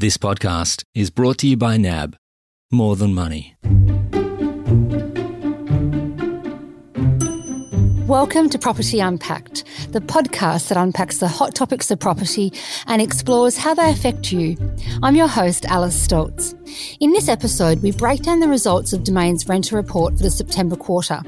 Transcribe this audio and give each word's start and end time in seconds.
This 0.00 0.16
podcast 0.16 0.84
is 0.94 1.10
brought 1.10 1.38
to 1.38 1.48
you 1.48 1.56
by 1.56 1.76
NAB. 1.76 2.14
More 2.70 2.94
than 2.94 3.14
money. 3.14 3.56
Welcome 8.08 8.48
to 8.48 8.58
Property 8.58 9.00
Unpacked, 9.00 9.64
the 9.92 10.00
podcast 10.00 10.68
that 10.68 10.78
unpacks 10.78 11.18
the 11.18 11.28
hot 11.28 11.54
topics 11.54 11.90
of 11.90 12.00
property 12.00 12.54
and 12.86 13.02
explores 13.02 13.58
how 13.58 13.74
they 13.74 13.90
affect 13.90 14.32
you. 14.32 14.56
I'm 15.02 15.14
your 15.14 15.28
host, 15.28 15.66
Alice 15.66 16.08
Stoltz. 16.08 16.54
In 17.00 17.12
this 17.12 17.28
episode, 17.28 17.82
we 17.82 17.92
break 17.92 18.22
down 18.22 18.40
the 18.40 18.48
results 18.48 18.94
of 18.94 19.04
Domain's 19.04 19.46
renter 19.46 19.76
report 19.76 20.16
for 20.16 20.22
the 20.22 20.30
September 20.30 20.74
quarter. 20.74 21.20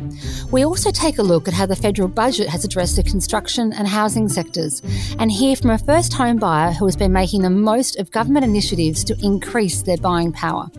We 0.51 0.65
also 0.65 0.91
take 0.91 1.19
a 1.19 1.23
look 1.23 1.49
at 1.49 1.53
how 1.53 1.67
the 1.67 1.77
federal 1.77 2.09
budget 2.09 2.49
has 2.49 2.65
addressed 2.65 2.97
the 2.97 3.03
construction 3.03 3.75
and 3.75 3.87
housing 3.87 4.31
sectors 4.31 4.81
and 5.19 5.31
hear 5.31 5.57
from 5.57 5.69
a 5.69 5.79
first 5.79 6.15
home 6.15 6.39
buyer 6.39 6.73
who 6.73 6.87
has 6.87 6.97
been 6.97 7.13
making 7.13 7.43
the 7.43 7.51
most 7.51 7.99
of 7.99 8.11
government 8.11 8.47
initiatives 8.47 9.05
to 9.05 9.19
increase 9.23 9.83
their 9.83 9.99
buying 9.99 10.33
power. 10.33 10.71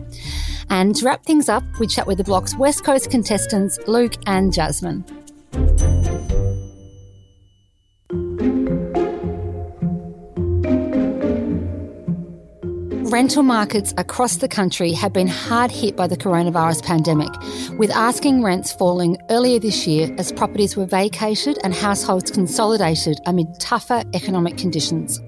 And 0.68 0.96
to 0.96 1.04
wrap 1.04 1.22
things 1.22 1.48
up, 1.48 1.62
we 1.78 1.86
chat 1.86 2.08
with 2.08 2.18
the 2.18 2.24
block's 2.24 2.56
West 2.56 2.82
Coast 2.82 3.08
contestants, 3.08 3.78
Luke 3.86 4.16
and 4.26 4.52
Jasmine. 4.52 5.04
Rental 13.12 13.42
markets 13.42 13.92
across 13.98 14.36
the 14.36 14.48
country 14.48 14.92
have 14.92 15.12
been 15.12 15.28
hard 15.28 15.70
hit 15.70 15.96
by 15.96 16.06
the 16.06 16.16
coronavirus 16.16 16.82
pandemic, 16.82 17.28
with 17.78 17.90
asking 17.90 18.42
rents 18.42 18.72
falling 18.72 19.18
earlier 19.28 19.58
this 19.58 19.86
year 19.86 20.14
as 20.16 20.32
properties 20.32 20.78
were 20.78 20.86
vacated 20.86 21.58
and 21.62 21.74
households 21.74 22.30
consolidated 22.30 23.18
amid 23.26 23.48
tougher 23.60 24.02
economic 24.14 24.56
conditions. 24.56 25.20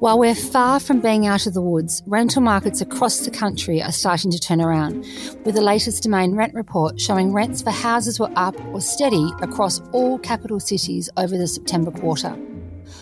While 0.00 0.20
we're 0.20 0.36
far 0.36 0.78
from 0.78 1.00
being 1.00 1.26
out 1.26 1.48
of 1.48 1.54
the 1.54 1.60
woods, 1.60 2.04
rental 2.06 2.40
markets 2.40 2.80
across 2.80 3.18
the 3.18 3.32
country 3.32 3.82
are 3.82 3.90
starting 3.90 4.30
to 4.30 4.38
turn 4.38 4.60
around, 4.60 5.04
with 5.44 5.56
the 5.56 5.60
latest 5.60 6.04
Domain 6.04 6.36
rent 6.36 6.54
report 6.54 7.00
showing 7.00 7.32
rents 7.32 7.62
for 7.62 7.72
houses 7.72 8.20
were 8.20 8.30
up 8.36 8.54
or 8.66 8.80
steady 8.80 9.32
across 9.42 9.80
all 9.90 10.16
capital 10.20 10.60
cities 10.60 11.10
over 11.16 11.36
the 11.36 11.48
September 11.48 11.90
quarter. 11.90 12.38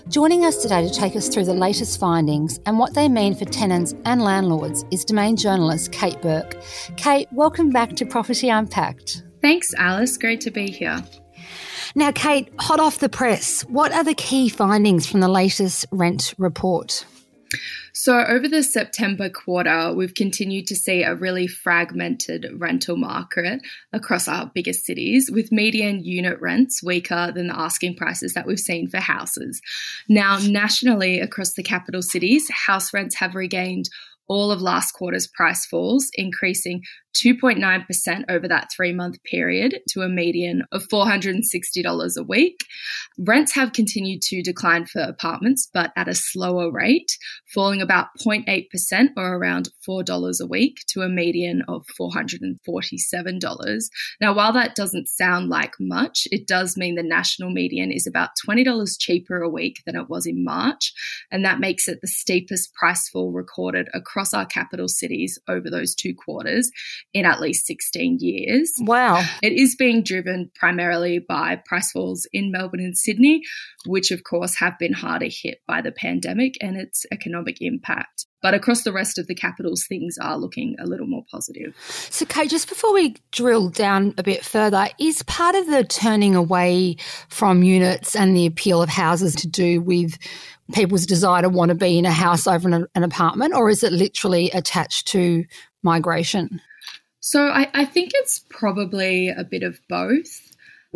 Joining 0.08 0.46
us 0.46 0.62
today 0.62 0.88
to 0.88 0.90
take 0.90 1.14
us 1.16 1.28
through 1.28 1.44
the 1.44 1.52
latest 1.52 2.00
findings 2.00 2.60
and 2.64 2.78
what 2.78 2.94
they 2.94 3.10
mean 3.10 3.34
for 3.34 3.44
tenants 3.44 3.94
and 4.06 4.22
landlords 4.22 4.86
is 4.90 5.04
Domain 5.04 5.36
journalist 5.36 5.92
Kate 5.92 6.22
Burke. 6.22 6.56
Kate, 6.96 7.28
welcome 7.30 7.68
back 7.68 7.94
to 7.96 8.06
Property 8.06 8.48
Unpacked. 8.48 9.22
Thanks, 9.42 9.74
Alice. 9.74 10.16
Great 10.16 10.40
to 10.40 10.50
be 10.50 10.70
here. 10.70 11.04
Now, 11.94 12.12
Kate, 12.12 12.52
hot 12.58 12.80
off 12.80 12.98
the 12.98 13.08
press, 13.08 13.62
what 13.62 13.92
are 13.92 14.04
the 14.04 14.14
key 14.14 14.48
findings 14.48 15.06
from 15.06 15.20
the 15.20 15.28
latest 15.28 15.86
rent 15.90 16.34
report? 16.38 17.04
So, 17.92 18.24
over 18.24 18.48
the 18.48 18.62
September 18.62 19.30
quarter, 19.30 19.94
we've 19.94 20.14
continued 20.14 20.66
to 20.66 20.76
see 20.76 21.02
a 21.02 21.14
really 21.14 21.46
fragmented 21.46 22.46
rental 22.58 22.96
market 22.96 23.60
across 23.92 24.28
our 24.28 24.50
biggest 24.54 24.84
cities, 24.84 25.30
with 25.32 25.52
median 25.52 26.04
unit 26.04 26.40
rents 26.40 26.82
weaker 26.82 27.32
than 27.34 27.46
the 27.46 27.58
asking 27.58 27.96
prices 27.96 28.34
that 28.34 28.46
we've 28.46 28.60
seen 28.60 28.88
for 28.88 28.98
houses. 28.98 29.62
Now, 30.08 30.38
nationally, 30.38 31.20
across 31.20 31.54
the 31.54 31.62
capital 31.62 32.02
cities, 32.02 32.50
house 32.50 32.92
rents 32.92 33.14
have 33.16 33.34
regained 33.34 33.88
all 34.28 34.50
of 34.50 34.60
last 34.60 34.92
quarter's 34.92 35.26
price 35.26 35.66
falls, 35.66 36.08
increasing 36.14 36.82
2.9% 37.16 38.24
over 38.28 38.46
that 38.46 38.68
three 38.74 38.92
month 38.92 39.22
period 39.22 39.80
to 39.88 40.02
a 40.02 40.08
median 40.08 40.62
of 40.70 40.86
$460 40.88 42.16
a 42.16 42.22
week. 42.22 42.60
Rents 43.18 43.54
have 43.54 43.72
continued 43.72 44.20
to 44.22 44.42
decline 44.42 44.84
for 44.84 45.00
apartments, 45.00 45.68
but 45.72 45.92
at 45.96 46.08
a 46.08 46.14
slower 46.14 46.70
rate, 46.70 47.16
falling 47.54 47.80
about 47.80 48.08
0.8% 48.24 49.08
or 49.16 49.36
around 49.36 49.70
$4 49.88 50.40
a 50.40 50.46
week 50.46 50.84
to 50.88 51.00
a 51.00 51.08
median 51.08 51.62
of 51.68 51.86
$447. 51.98 53.90
Now, 54.20 54.34
while 54.34 54.52
that 54.52 54.74
doesn't 54.74 55.08
sound 55.08 55.48
like 55.48 55.74
much, 55.80 56.28
it 56.30 56.46
does 56.46 56.76
mean 56.76 56.96
the 56.96 57.02
national 57.02 57.50
median 57.50 57.92
is 57.92 58.06
about 58.06 58.30
$20 58.46 58.96
cheaper 58.98 59.40
a 59.40 59.48
week 59.48 59.82
than 59.86 59.96
it 59.96 60.10
was 60.10 60.26
in 60.26 60.44
March. 60.44 60.92
And 61.30 61.44
that 61.44 61.60
makes 61.60 61.88
it 61.88 62.00
the 62.02 62.08
steepest 62.08 62.74
price 62.74 63.08
fall 63.08 63.32
recorded 63.32 63.88
across 63.94 64.15
our 64.34 64.46
capital 64.46 64.88
cities 64.88 65.38
over 65.48 65.70
those 65.70 65.94
two 65.94 66.14
quarters 66.14 66.70
in 67.12 67.24
at 67.24 67.40
least 67.40 67.66
16 67.66 68.18
years. 68.20 68.72
Wow. 68.80 69.24
It 69.42 69.52
is 69.52 69.76
being 69.76 70.02
driven 70.02 70.50
primarily 70.54 71.18
by 71.18 71.56
price 71.64 71.92
falls 71.92 72.26
in 72.32 72.50
Melbourne 72.50 72.80
and 72.80 72.96
Sydney, 72.96 73.42
which 73.86 74.10
of 74.10 74.24
course 74.24 74.56
have 74.58 74.78
been 74.78 74.92
harder 74.92 75.28
hit 75.28 75.60
by 75.66 75.80
the 75.80 75.92
pandemic 75.92 76.54
and 76.60 76.76
its 76.76 77.06
economic 77.12 77.58
impact. 77.60 78.26
But 78.42 78.54
across 78.54 78.82
the 78.82 78.92
rest 78.92 79.18
of 79.18 79.26
the 79.26 79.34
capitals, 79.34 79.86
things 79.88 80.18
are 80.22 80.36
looking 80.36 80.76
a 80.78 80.86
little 80.86 81.06
more 81.06 81.24
positive. 81.32 81.74
So, 82.10 82.26
Kate, 82.26 82.48
just 82.48 82.68
before 82.68 82.92
we 82.92 83.16
drill 83.32 83.70
down 83.70 84.14
a 84.18 84.22
bit 84.22 84.44
further, 84.44 84.88
is 85.00 85.22
part 85.24 85.56
of 85.56 85.66
the 85.66 85.82
turning 85.82 86.36
away 86.36 86.96
from 87.28 87.64
units 87.64 88.14
and 88.14 88.36
the 88.36 88.46
appeal 88.46 88.82
of 88.82 88.88
houses 88.88 89.34
to 89.36 89.48
do 89.48 89.80
with 89.80 90.16
people's 90.72 91.06
desire 91.06 91.42
to 91.42 91.48
want 91.48 91.68
to 91.70 91.74
be 91.74 91.98
in 91.98 92.04
a 92.04 92.12
house 92.12 92.46
over 92.46 92.68
an, 92.68 92.86
an 92.94 93.02
apartment, 93.02 93.54
or 93.54 93.70
is 93.70 93.82
it 93.82 93.92
literally 93.92 94.50
attached 94.50 95.08
to 95.08 95.44
migration? 95.82 96.60
So 97.20 97.48
I, 97.48 97.68
I 97.74 97.84
think 97.84 98.12
it's 98.14 98.44
probably 98.50 99.28
a 99.28 99.44
bit 99.44 99.62
of 99.62 99.80
both. 99.88 100.45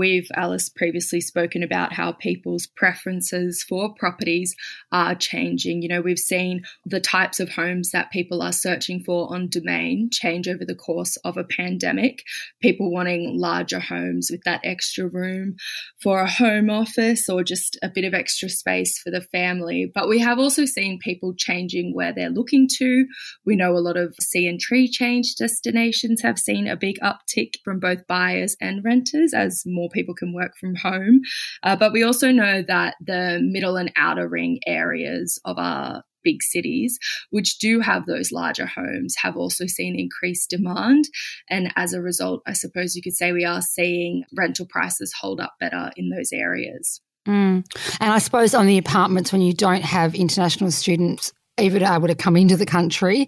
We've, 0.00 0.30
Alice, 0.34 0.70
previously 0.70 1.20
spoken 1.20 1.62
about 1.62 1.92
how 1.92 2.12
people's 2.12 2.66
preferences 2.66 3.62
for 3.62 3.92
properties 3.92 4.56
are 4.90 5.14
changing. 5.14 5.82
You 5.82 5.88
know, 5.88 6.00
we've 6.00 6.18
seen 6.18 6.62
the 6.86 7.00
types 7.00 7.38
of 7.38 7.50
homes 7.50 7.90
that 7.90 8.10
people 8.10 8.40
are 8.40 8.50
searching 8.50 9.02
for 9.04 9.30
on 9.30 9.50
domain 9.50 10.08
change 10.10 10.48
over 10.48 10.64
the 10.64 10.74
course 10.74 11.18
of 11.18 11.36
a 11.36 11.44
pandemic. 11.44 12.22
People 12.62 12.90
wanting 12.90 13.38
larger 13.38 13.78
homes 13.78 14.30
with 14.30 14.40
that 14.44 14.62
extra 14.64 15.06
room 15.06 15.56
for 16.02 16.20
a 16.20 16.30
home 16.30 16.70
office 16.70 17.28
or 17.28 17.44
just 17.44 17.76
a 17.82 17.90
bit 17.90 18.04
of 18.04 18.14
extra 18.14 18.48
space 18.48 18.98
for 18.98 19.10
the 19.10 19.20
family. 19.20 19.92
But 19.94 20.08
we 20.08 20.20
have 20.20 20.38
also 20.38 20.64
seen 20.64 20.98
people 20.98 21.34
changing 21.36 21.94
where 21.94 22.14
they're 22.14 22.30
looking 22.30 22.68
to. 22.78 23.04
We 23.44 23.54
know 23.54 23.76
a 23.76 23.84
lot 23.84 23.98
of 23.98 24.14
sea 24.18 24.48
and 24.48 24.58
tree 24.58 24.88
change 24.88 25.34
destinations 25.36 26.22
have 26.22 26.38
seen 26.38 26.66
a 26.66 26.74
big 26.74 26.98
uptick 27.00 27.56
from 27.62 27.80
both 27.80 28.06
buyers 28.06 28.56
and 28.62 28.82
renters 28.82 29.34
as 29.34 29.64
more 29.66 29.89
people 29.90 30.14
can 30.14 30.32
work 30.32 30.52
from 30.58 30.74
home. 30.74 31.20
Uh, 31.62 31.76
but 31.76 31.92
we 31.92 32.02
also 32.02 32.30
know 32.30 32.62
that 32.62 32.94
the 33.00 33.40
middle 33.42 33.76
and 33.76 33.92
outer 33.96 34.28
ring 34.28 34.60
areas 34.66 35.38
of 35.44 35.58
our 35.58 36.02
big 36.22 36.42
cities, 36.42 36.98
which 37.30 37.58
do 37.58 37.80
have 37.80 38.06
those 38.06 38.32
larger 38.32 38.66
homes, 38.66 39.14
have 39.22 39.36
also 39.36 39.66
seen 39.66 39.98
increased 39.98 40.50
demand. 40.50 41.08
And 41.48 41.72
as 41.76 41.92
a 41.92 42.02
result, 42.02 42.42
I 42.46 42.52
suppose 42.52 42.94
you 42.94 43.02
could 43.02 43.16
say 43.16 43.32
we 43.32 43.44
are 43.44 43.62
seeing 43.62 44.24
rental 44.36 44.66
prices 44.66 45.14
hold 45.18 45.40
up 45.40 45.54
better 45.60 45.90
in 45.96 46.10
those 46.10 46.32
areas. 46.32 47.00
Mm. 47.26 47.64
And 48.00 48.12
I 48.12 48.18
suppose 48.18 48.54
on 48.54 48.66
the 48.66 48.78
apartments, 48.78 49.32
when 49.32 49.42
you 49.42 49.52
don't 49.52 49.84
have 49.84 50.14
international 50.14 50.70
students 50.70 51.32
even 51.58 51.82
able 51.82 52.08
to 52.08 52.14
come 52.14 52.36
into 52.36 52.56
the 52.56 52.66
country, 52.66 53.26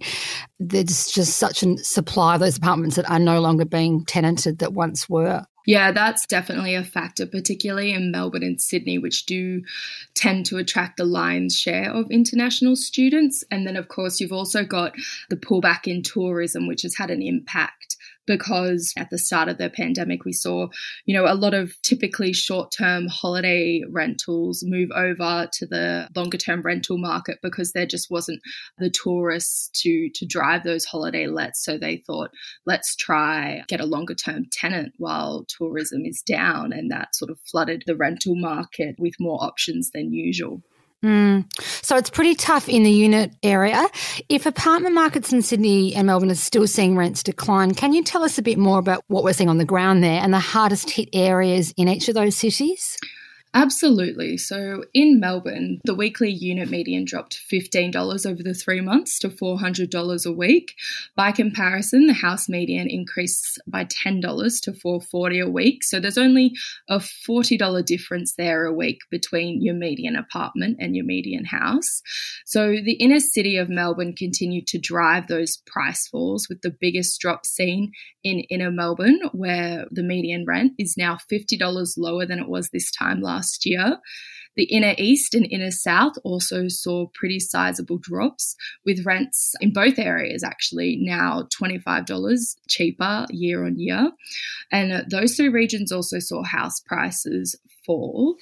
there's 0.59 1.11
just 1.11 1.37
such 1.37 1.61
a 1.61 1.77
supply 1.77 2.35
of 2.35 2.39
those 2.39 2.57
apartments 2.57 2.95
that 2.95 3.09
are 3.09 3.19
no 3.19 3.39
longer 3.39 3.65
being 3.65 4.03
tenanted 4.05 4.59
that 4.59 4.73
once 4.73 5.07
were. 5.07 5.45
Yeah, 5.65 5.93
that's 5.93 6.25
definitely 6.25 6.75
a 6.75 6.83
factor, 6.83 7.25
particularly 7.25 7.93
in 7.93 8.11
Melbourne 8.11 8.43
and 8.43 8.59
Sydney, 8.59 8.97
which 8.97 9.25
do 9.25 9.63
tend 10.13 10.45
to 10.47 10.57
attract 10.57 10.97
the 10.97 11.05
lion's 11.05 11.57
share 11.57 11.89
of 11.89 12.11
international 12.11 12.75
students. 12.75 13.45
And 13.49 13.65
then, 13.65 13.77
of 13.77 13.87
course, 13.87 14.19
you've 14.19 14.33
also 14.33 14.65
got 14.65 14.93
the 15.29 15.37
pullback 15.37 15.87
in 15.87 16.03
tourism, 16.03 16.67
which 16.67 16.81
has 16.81 16.95
had 16.95 17.09
an 17.09 17.21
impact 17.21 17.95
because 18.25 18.93
at 18.97 19.09
the 19.09 19.17
start 19.17 19.49
of 19.49 19.57
the 19.57 19.69
pandemic, 19.69 20.25
we 20.25 20.33
saw, 20.33 20.67
you 21.05 21.13
know, 21.13 21.25
a 21.25 21.35
lot 21.35 21.53
of 21.53 21.73
typically 21.81 22.33
short 22.33 22.71
term 22.71 23.07
holiday 23.07 23.83
rentals 23.89 24.63
move 24.65 24.89
over 24.91 25.49
to 25.53 25.65
the 25.65 26.07
longer 26.15 26.37
term 26.37 26.61
rental 26.61 26.97
market 26.97 27.39
because 27.41 27.73
there 27.73 27.85
just 27.85 28.09
wasn't 28.09 28.41
the 28.77 28.89
tourists 28.89 29.69
to, 29.81 30.09
to 30.15 30.25
drive 30.25 30.63
those 30.63 30.85
holiday 30.85 31.27
lets. 31.27 31.63
So 31.63 31.77
they 31.77 31.97
thought, 31.97 32.31
let's 32.65 32.95
try 32.95 33.63
get 33.67 33.81
a 33.81 33.85
longer 33.85 34.15
term 34.15 34.45
tenant 34.51 34.93
while 34.97 35.45
tourism 35.47 36.05
is 36.05 36.21
down. 36.21 36.73
And 36.73 36.91
that 36.91 37.15
sort 37.15 37.31
of 37.31 37.39
flooded 37.39 37.83
the 37.85 37.95
rental 37.95 38.35
market 38.35 38.95
with 38.97 39.13
more 39.19 39.43
options 39.43 39.91
than 39.91 40.13
usual. 40.13 40.61
Mm. 41.03 41.45
So 41.83 41.97
it's 41.97 42.09
pretty 42.09 42.33
tough 42.33 42.69
in 42.69 42.83
the 42.83 42.91
unit 42.91 43.33
area. 43.43 43.85
If 44.29 44.45
apartment 44.45 44.95
markets 44.95 45.33
in 45.33 45.41
Sydney 45.41 45.93
and 45.93 46.07
Melbourne 46.07 46.31
are 46.31 46.35
still 46.35 46.65
seeing 46.65 46.95
rents 46.95 47.23
decline, 47.23 47.73
can 47.73 47.91
you 47.91 48.03
tell 48.03 48.23
us 48.23 48.37
a 48.37 48.41
bit 48.41 48.57
more 48.57 48.79
about 48.79 49.03
what 49.07 49.23
we're 49.23 49.33
seeing 49.33 49.49
on 49.49 49.57
the 49.57 49.65
ground 49.65 50.01
there 50.03 50.21
and 50.21 50.33
the 50.33 50.39
hardest 50.39 50.89
hit 50.89 51.09
areas 51.11 51.73
in 51.75 51.89
each 51.89 52.07
of 52.07 52.15
those 52.15 52.37
cities? 52.37 52.97
Absolutely. 53.55 54.37
So 54.37 54.83
in 54.95 55.19
Melbourne, 55.19 55.79
the 55.85 55.93
weekly 55.93 56.31
unit 56.31 56.71
median 56.71 57.05
dropped 57.05 57.39
$15 57.51 58.25
over 58.25 58.41
the 58.41 58.55
three 58.55 58.81
months 58.81 59.19
to 59.19 59.29
$400 59.29 60.25
a 60.25 60.31
week. 60.31 60.73
By 61.15 61.31
comparison, 61.31 62.07
the 62.07 62.13
house 62.13 62.49
median 62.49 62.89
increased 62.89 63.61
by 63.67 63.85
$10 63.85 64.21
to 64.63 64.73
440 64.73 65.39
a 65.39 65.49
week. 65.49 65.83
So 65.83 65.99
there's 65.99 66.17
only 66.17 66.53
a 66.89 66.97
$40 66.97 67.85
difference 67.85 68.33
there 68.35 68.65
a 68.65 68.73
week 68.73 69.01
between 69.11 69.61
your 69.61 69.75
median 69.75 70.15
apartment 70.15 70.77
and 70.79 70.95
your 70.95 71.05
median 71.05 71.45
house. 71.45 72.01
So 72.45 72.71
the 72.83 72.93
inner 72.93 73.19
city 73.19 73.57
of 73.57 73.69
Melbourne 73.69 74.15
continued 74.15 74.65
to 74.67 74.79
drive 74.79 75.27
those 75.27 75.57
price 75.57 76.07
falls 76.07 76.47
with 76.49 76.61
the 76.63 76.75
biggest 76.81 77.21
drop 77.21 77.45
seen 77.45 77.91
in 78.23 78.39
inner 78.49 78.71
Melbourne, 78.71 79.19
where 79.31 79.85
the 79.91 80.01
median 80.01 80.45
rent 80.47 80.73
is 80.79 80.95
now 80.97 81.19
$50 81.31 81.93
lower 81.97 82.25
than 82.25 82.39
it 82.39 82.49
was 82.49 82.69
this 82.69 82.89
time 82.89 83.21
last 83.21 83.42
year. 83.65 83.99
The 84.55 84.65
inner 84.65 84.93
east 84.97 85.33
and 85.33 85.47
inner 85.49 85.71
south 85.71 86.13
also 86.23 86.67
saw 86.67 87.07
pretty 87.15 87.39
sizable 87.39 87.97
drops, 87.97 88.55
with 88.85 89.05
rents 89.05 89.55
in 89.61 89.73
both 89.73 89.97
areas 89.97 90.43
actually 90.43 90.97
now 90.99 91.47
$25 91.59 92.55
cheaper 92.67 93.25
year 93.31 93.65
on 93.65 93.79
year. 93.79 94.11
And 94.71 95.09
those 95.09 95.35
two 95.35 95.51
regions 95.51 95.91
also 95.91 96.19
saw 96.19 96.43
house 96.43 96.79
prices 96.79 97.55
fall. 97.85 98.37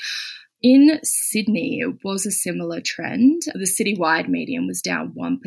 In 0.63 0.99
Sydney, 1.03 1.79
it 1.79 2.03
was 2.03 2.27
a 2.27 2.31
similar 2.31 2.81
trend. 2.81 3.41
The 3.51 3.65
citywide 3.65 4.27
median 4.27 4.67
was 4.67 4.79
down 4.79 5.11
1%, 5.17 5.37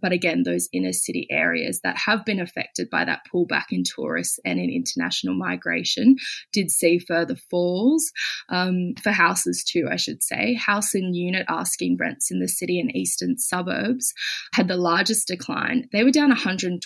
but 0.00 0.12
again, 0.12 0.44
those 0.44 0.68
inner 0.72 0.92
city 0.92 1.26
areas 1.32 1.80
that 1.82 1.96
have 2.06 2.24
been 2.24 2.38
affected 2.38 2.88
by 2.88 3.04
that 3.06 3.22
pullback 3.32 3.64
in 3.72 3.82
tourists 3.82 4.38
and 4.44 4.60
in 4.60 4.70
international 4.70 5.34
migration 5.34 6.14
did 6.52 6.70
see 6.70 7.00
further 7.00 7.34
falls 7.50 8.12
um, 8.48 8.92
for 9.02 9.10
houses 9.10 9.64
too, 9.64 9.88
I 9.90 9.96
should 9.96 10.22
say. 10.22 10.54
House 10.54 10.94
and 10.94 11.16
unit 11.16 11.46
asking 11.48 11.96
rents 11.98 12.30
in 12.30 12.38
the 12.38 12.46
city 12.46 12.78
and 12.78 12.94
eastern 12.94 13.38
suburbs 13.38 14.14
had 14.54 14.68
the 14.68 14.76
largest 14.76 15.26
decline. 15.26 15.88
They 15.90 16.04
were 16.04 16.12
down 16.12 16.30
$125 16.30 16.78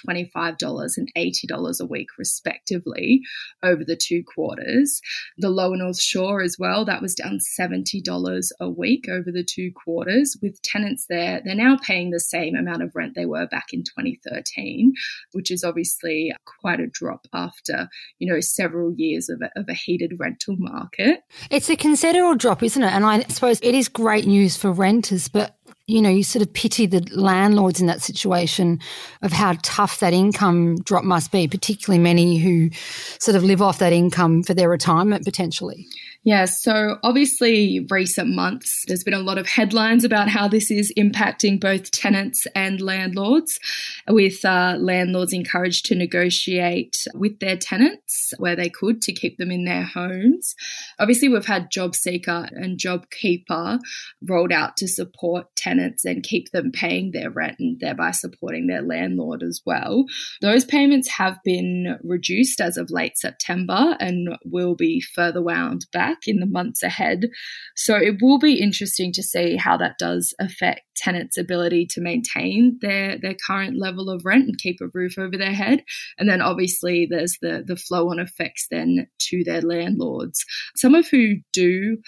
and 0.97 1.13
$80 1.15 1.81
a 1.81 1.85
week, 1.85 2.09
respectively, 2.17 3.21
over 3.63 3.85
the 3.85 4.01
two 4.03 4.23
quarters. 4.25 5.03
The 5.37 5.51
lower 5.51 5.77
North 5.77 6.01
Shore 6.01 6.41
as 6.41 6.57
well, 6.59 6.87
that 6.87 7.03
was 7.03 7.15
down 7.15 7.39
$70 7.59 8.49
a 8.61 8.71
week 8.71 9.07
over 9.09 9.31
the 9.31 9.45
two 9.45 9.71
quarters. 9.73 10.37
With 10.43 10.61
tenants 10.63 11.07
there, 11.09 11.41
they're 11.45 11.55
now 11.55 11.77
paying 11.85 12.11
the 12.11 12.21
same 12.21 12.55
amount 12.55 12.83
of 12.83 12.93
rent 12.95 13.15
they 13.15 13.27
were 13.27 13.47
back 13.47 13.67
in 13.73 13.83
2013, 13.83 14.93
which 15.33 15.51
is 15.51 15.65
obviously 15.65 16.33
quite 16.61 16.81
a 16.81 16.87
drop 16.87 17.27
after, 17.33 17.89
you 18.19 18.33
know, 18.33 18.41
several 18.41 18.93
years 18.97 19.29
of 19.29 19.41
a, 19.43 19.59
of 19.59 19.69
a 19.69 19.75
heated 19.75 20.15
rental 20.19 20.57
market. 20.59 21.21
It's 21.51 21.71
a 21.71 21.77
considerable 21.77 22.37
drop, 22.37 22.63
isn't 22.63 22.83
it? 22.83 22.93
And 22.93 23.05
I 23.05 23.23
suppose 23.25 23.59
it 23.63 23.75
is 23.75 23.89
great 23.89 24.27
news 24.27 24.57
for 24.57 24.73
renters, 24.73 25.29
but 25.29 25.57
you 25.91 26.01
know, 26.01 26.09
you 26.09 26.23
sort 26.23 26.43
of 26.43 26.53
pity 26.53 26.87
the 26.87 27.07
landlords 27.11 27.81
in 27.81 27.87
that 27.89 28.01
situation 28.01 28.79
of 29.23 29.33
how 29.33 29.57
tough 29.63 29.99
that 29.99 30.13
income 30.13 30.77
drop 30.83 31.05
must 31.05 31.33
be, 31.33 31.49
particularly 31.49 32.01
many 32.01 32.39
who 32.39 32.71
sort 33.19 33.37
of 33.37 33.43
live 33.43 33.61
off 33.61 33.81
that 33.81 33.93
income 33.93 34.43
for 34.43 34.55
their 34.55 34.69
retirement 34.69 35.25
potentially. 35.25 35.87
Yeah, 36.23 36.45
so 36.45 36.99
obviously, 37.03 37.87
recent 37.91 38.35
months, 38.35 38.85
there's 38.87 39.03
been 39.03 39.15
a 39.15 39.21
lot 39.21 39.39
of 39.39 39.47
headlines 39.47 40.05
about 40.05 40.29
how 40.29 40.49
this 40.49 40.71
is 40.71 40.93
impacting 40.99 41.59
both 41.59 41.91
tenants 41.93 42.47
and 42.55 42.79
landlords, 42.79 43.59
with 44.07 44.45
uh, 44.45 44.77
landlords 44.79 45.33
encouraged 45.33 45.87
to 45.87 45.95
negotiate 45.95 47.07
with 47.15 47.41
their 47.41 47.57
tenants 47.57 48.35
where 48.37 48.55
they 48.55 48.69
could 48.69 49.01
to 49.01 49.15
keep 49.15 49.39
them 49.39 49.51
in 49.51 49.65
their 49.65 49.83
homes. 49.83 50.55
Obviously, 50.99 51.31
we've 51.31 51.47
had 51.47 51.71
Job 51.71 51.95
Seeker 51.95 52.51
and 52.51 52.79
JobKeeper 52.79 53.81
rolled 54.29 54.53
out 54.53 54.77
to 54.77 54.89
support 54.89 55.47
tenants 55.57 56.05
and 56.05 56.23
keep 56.23 56.51
them 56.51 56.71
paying 56.71 57.13
their 57.13 57.31
rent 57.31 57.57
and 57.61 57.81
thereby 57.81 58.11
supporting 58.11 58.67
their 58.67 58.83
landlord 58.83 59.43
as 59.43 59.63
well. 59.65 60.05
Those 60.43 60.67
payments 60.67 61.09
have 61.09 61.39
been 61.45 61.97
reduced 62.05 62.61
as 62.61 62.77
of 62.77 62.91
late 62.91 63.17
September 63.17 63.97
and 63.99 64.37
will 64.45 64.75
be 64.75 65.01
further 65.01 65.43
wound 65.43 65.87
back 65.95 66.10
back 66.11 66.27
in 66.27 66.41
the 66.41 66.47
months 66.47 66.83
ahead. 66.83 67.29
So 67.77 67.97
it 67.97 68.17
will 68.21 68.39
be 68.39 68.61
interesting 68.61 69.13
to 69.13 69.23
see 69.23 69.57
how 69.57 69.77
that 69.79 69.99
does 69.99 70.35
affect 70.39 70.83
tenants' 70.97 71.39
ability 71.39 71.87
to 71.87 72.01
maintain 72.01 72.79
their 72.81 73.19
their 73.19 73.37
current 73.47 73.79
level 73.79 74.11
of 74.11 74.25
rent 74.25 74.47
and 74.47 74.59
keep 74.59 74.79
a 74.81 74.89
roof 74.93 75.19
over 75.19 75.37
their 75.37 75.55
head. 75.55 75.83
And 76.19 76.29
then 76.29 76.43
obviously 76.43 77.07
there's 77.11 77.37
the 77.41 77.65
the 77.67 77.77
flow 77.77 78.11
on 78.11 78.19
effects 78.19 78.67
then 78.71 79.07
to 79.19 79.45
their 79.45 79.63
landlords. 79.63 80.45
Some 80.77 80.95
of 80.95 81.09
who 81.09 81.37
do 81.53 81.99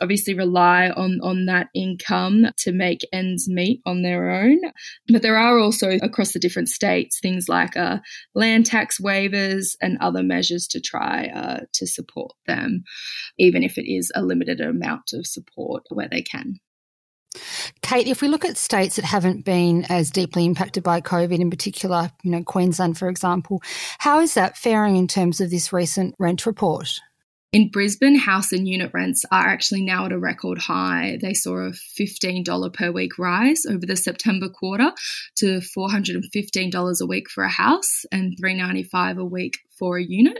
obviously 0.00 0.34
rely 0.34 0.90
on 0.90 1.20
on 1.22 1.46
that 1.46 1.68
income 1.74 2.46
to 2.58 2.72
make 2.72 3.06
ends 3.12 3.48
meet 3.48 3.80
on 3.86 4.02
their 4.02 4.30
own. 4.30 4.60
But 5.08 5.22
there 5.22 5.36
are 5.36 5.58
also 5.58 5.98
across 6.02 6.32
the 6.32 6.40
different 6.40 6.68
states 6.68 7.20
things 7.20 7.48
like 7.48 7.76
uh, 7.76 7.98
land 8.34 8.66
tax 8.66 9.00
waivers 9.00 9.76
and 9.80 9.98
other 10.00 10.22
measures 10.22 10.66
to 10.68 10.80
try 10.80 11.30
uh, 11.34 11.60
to 11.74 11.86
support 11.86 12.32
them, 12.46 12.82
even 13.38 13.49
if 13.56 13.78
it 13.78 13.90
is 13.90 14.10
a 14.14 14.22
limited 14.22 14.60
amount 14.60 15.12
of 15.12 15.26
support 15.26 15.84
where 15.90 16.08
they 16.08 16.22
can. 16.22 16.60
Kate, 17.82 18.06
if 18.06 18.22
we 18.22 18.28
look 18.28 18.44
at 18.44 18.56
states 18.56 18.96
that 18.96 19.04
haven't 19.04 19.44
been 19.44 19.84
as 19.88 20.10
deeply 20.10 20.44
impacted 20.44 20.82
by 20.82 21.00
COVID, 21.00 21.38
in 21.38 21.50
particular, 21.50 22.10
you 22.22 22.30
know, 22.30 22.42
Queensland, 22.42 22.98
for 22.98 23.08
example, 23.08 23.62
how 23.98 24.20
is 24.20 24.34
that 24.34 24.56
faring 24.56 24.96
in 24.96 25.06
terms 25.06 25.40
of 25.40 25.50
this 25.50 25.72
recent 25.72 26.14
rent 26.18 26.44
report? 26.46 27.00
In 27.52 27.68
Brisbane, 27.68 28.16
house 28.16 28.52
and 28.52 28.68
unit 28.68 28.92
rents 28.94 29.24
are 29.32 29.48
actually 29.48 29.82
now 29.82 30.06
at 30.06 30.12
a 30.12 30.18
record 30.18 30.58
high. 30.58 31.18
They 31.20 31.34
saw 31.34 31.56
a 31.56 31.72
$15 31.72 32.72
per 32.72 32.92
week 32.92 33.18
rise 33.18 33.66
over 33.66 33.84
the 33.84 33.96
September 33.96 34.48
quarter 34.48 34.92
to 35.38 35.58
$415 35.58 37.00
a 37.00 37.06
week 37.06 37.28
for 37.28 37.42
a 37.42 37.48
house 37.48 38.04
and 38.12 38.36
395 38.38 39.18
a 39.18 39.24
week 39.24 39.58
for 39.80 39.96
a 39.98 40.04
unit. 40.04 40.38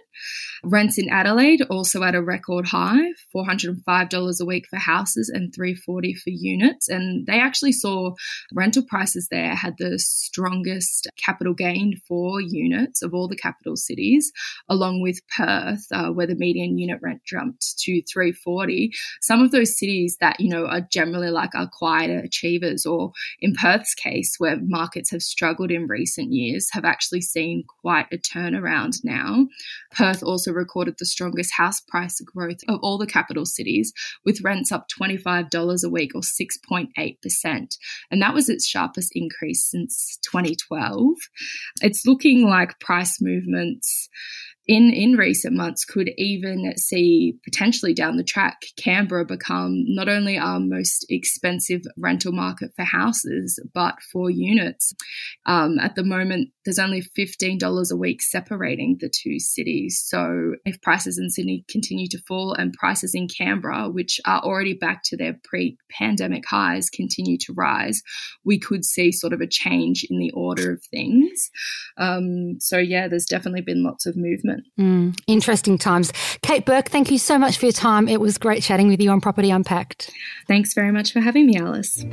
Rents 0.62 0.98
in 0.98 1.08
Adelaide 1.08 1.62
also 1.70 2.02
at 2.02 2.14
a 2.14 2.22
record 2.22 2.66
high, 2.66 3.12
$405 3.34 4.40
a 4.40 4.44
week 4.44 4.66
for 4.68 4.76
houses 4.76 5.30
and 5.34 5.54
340 5.54 6.14
for 6.14 6.28
units. 6.30 6.88
And 6.88 7.26
they 7.26 7.40
actually 7.40 7.72
saw 7.72 8.12
rental 8.52 8.84
prices 8.86 9.28
there 9.30 9.54
had 9.54 9.76
the 9.78 9.98
strongest 9.98 11.08
capital 11.24 11.54
gain 11.54 12.00
for 12.06 12.40
units 12.40 13.02
of 13.02 13.14
all 13.14 13.26
the 13.26 13.36
capital 13.36 13.76
cities, 13.76 14.30
along 14.68 15.00
with 15.00 15.20
Perth, 15.34 15.86
uh, 15.92 16.10
where 16.10 16.26
the 16.26 16.34
median 16.34 16.76
unit 16.76 17.00
rent 17.02 17.22
jumped 17.24 17.78
to 17.78 18.02
340. 18.02 18.92
Some 19.22 19.42
of 19.42 19.52
those 19.52 19.78
cities 19.78 20.18
that, 20.20 20.38
you 20.38 20.50
know, 20.50 20.66
are 20.66 20.86
generally 20.92 21.30
like 21.30 21.54
our 21.54 21.70
quieter 21.72 22.18
achievers, 22.18 22.84
or 22.84 23.12
in 23.40 23.54
Perth's 23.54 23.94
case, 23.94 24.34
where 24.36 24.58
markets 24.60 25.10
have 25.10 25.22
struggled 25.22 25.70
in 25.70 25.86
recent 25.86 26.32
years, 26.32 26.68
have 26.72 26.84
actually 26.84 27.22
seen 27.22 27.64
quite 27.80 28.06
a 28.12 28.18
turnaround 28.18 28.98
now 29.04 29.29
Perth 29.92 30.22
also 30.22 30.52
recorded 30.52 30.96
the 30.98 31.06
strongest 31.06 31.52
house 31.54 31.80
price 31.80 32.20
growth 32.20 32.60
of 32.68 32.80
all 32.82 32.98
the 32.98 33.06
capital 33.06 33.46
cities, 33.46 33.92
with 34.24 34.42
rents 34.42 34.72
up 34.72 34.86
$25 34.88 35.84
a 35.84 35.88
week 35.88 36.12
or 36.14 36.20
6.8%. 36.20 37.76
And 38.10 38.22
that 38.22 38.34
was 38.34 38.48
its 38.48 38.66
sharpest 38.66 39.12
increase 39.14 39.64
since 39.68 40.18
2012. 40.22 41.16
It's 41.82 42.06
looking 42.06 42.48
like 42.48 42.80
price 42.80 43.20
movements 43.20 44.08
in 44.70 44.92
in 44.94 45.14
recent 45.14 45.56
months 45.56 45.84
could 45.84 46.12
even 46.16 46.72
see 46.76 47.34
potentially 47.42 47.92
down 47.92 48.16
the 48.16 48.22
track 48.22 48.56
Canberra 48.78 49.24
become 49.24 49.82
not 49.88 50.08
only 50.08 50.38
our 50.38 50.60
most 50.60 51.04
expensive 51.08 51.80
rental 51.98 52.30
market 52.30 52.70
for 52.76 52.84
houses 52.84 53.58
but 53.74 53.96
for 54.12 54.30
units. 54.30 54.94
Um, 55.44 55.80
at 55.80 55.96
the 55.96 56.04
moment, 56.04 56.50
there's 56.64 56.78
only 56.78 57.00
fifteen 57.00 57.58
dollars 57.58 57.90
a 57.90 57.96
week 57.96 58.22
separating 58.22 58.96
the 59.00 59.10
two 59.10 59.40
cities. 59.40 60.00
So 60.06 60.52
if 60.64 60.80
prices 60.82 61.18
in 61.18 61.30
Sydney 61.30 61.64
continue 61.68 62.06
to 62.08 62.22
fall 62.28 62.52
and 62.52 62.72
prices 62.74 63.12
in 63.12 63.26
Canberra, 63.26 63.90
which 63.90 64.20
are 64.24 64.40
already 64.40 64.74
back 64.74 65.00
to 65.06 65.16
their 65.16 65.36
pre-pandemic 65.42 66.44
highs, 66.48 66.90
continue 66.90 67.38
to 67.38 67.54
rise, 67.56 68.02
we 68.44 68.60
could 68.60 68.84
see 68.84 69.10
sort 69.10 69.32
of 69.32 69.40
a 69.40 69.48
change 69.48 70.06
in 70.08 70.20
the 70.20 70.30
order 70.30 70.70
of 70.70 70.84
things. 70.92 71.50
Um, 71.98 72.60
so 72.60 72.78
yeah, 72.78 73.08
there's 73.08 73.26
definitely 73.26 73.62
been 73.62 73.82
lots 73.82 74.06
of 74.06 74.14
movement 74.16 74.59
Mm, 74.78 75.18
interesting 75.26 75.78
times. 75.78 76.12
Kate 76.42 76.64
Burke, 76.64 76.88
thank 76.88 77.10
you 77.10 77.18
so 77.18 77.38
much 77.38 77.58
for 77.58 77.66
your 77.66 77.72
time. 77.72 78.08
It 78.08 78.20
was 78.20 78.38
great 78.38 78.62
chatting 78.62 78.88
with 78.88 79.00
you 79.00 79.10
on 79.10 79.20
Property 79.20 79.50
Unpacked. 79.50 80.10
Thanks 80.48 80.74
very 80.74 80.92
much 80.92 81.12
for 81.12 81.20
having 81.20 81.46
me, 81.46 81.56
Alice. 81.56 82.04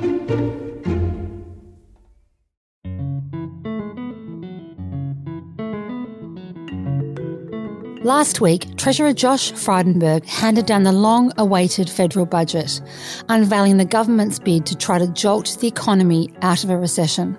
Last 8.04 8.40
week, 8.40 8.76
Treasurer 8.76 9.12
Josh 9.12 9.52
Frydenberg 9.52 10.24
handed 10.24 10.66
down 10.66 10.84
the 10.84 10.92
long 10.92 11.32
awaited 11.36 11.90
federal 11.90 12.24
budget, 12.24 12.80
unveiling 13.28 13.76
the 13.76 13.84
government's 13.84 14.38
bid 14.38 14.64
to 14.66 14.76
try 14.76 14.98
to 14.98 15.08
jolt 15.08 15.58
the 15.60 15.66
economy 15.66 16.30
out 16.40 16.64
of 16.64 16.70
a 16.70 16.78
recession. 16.78 17.36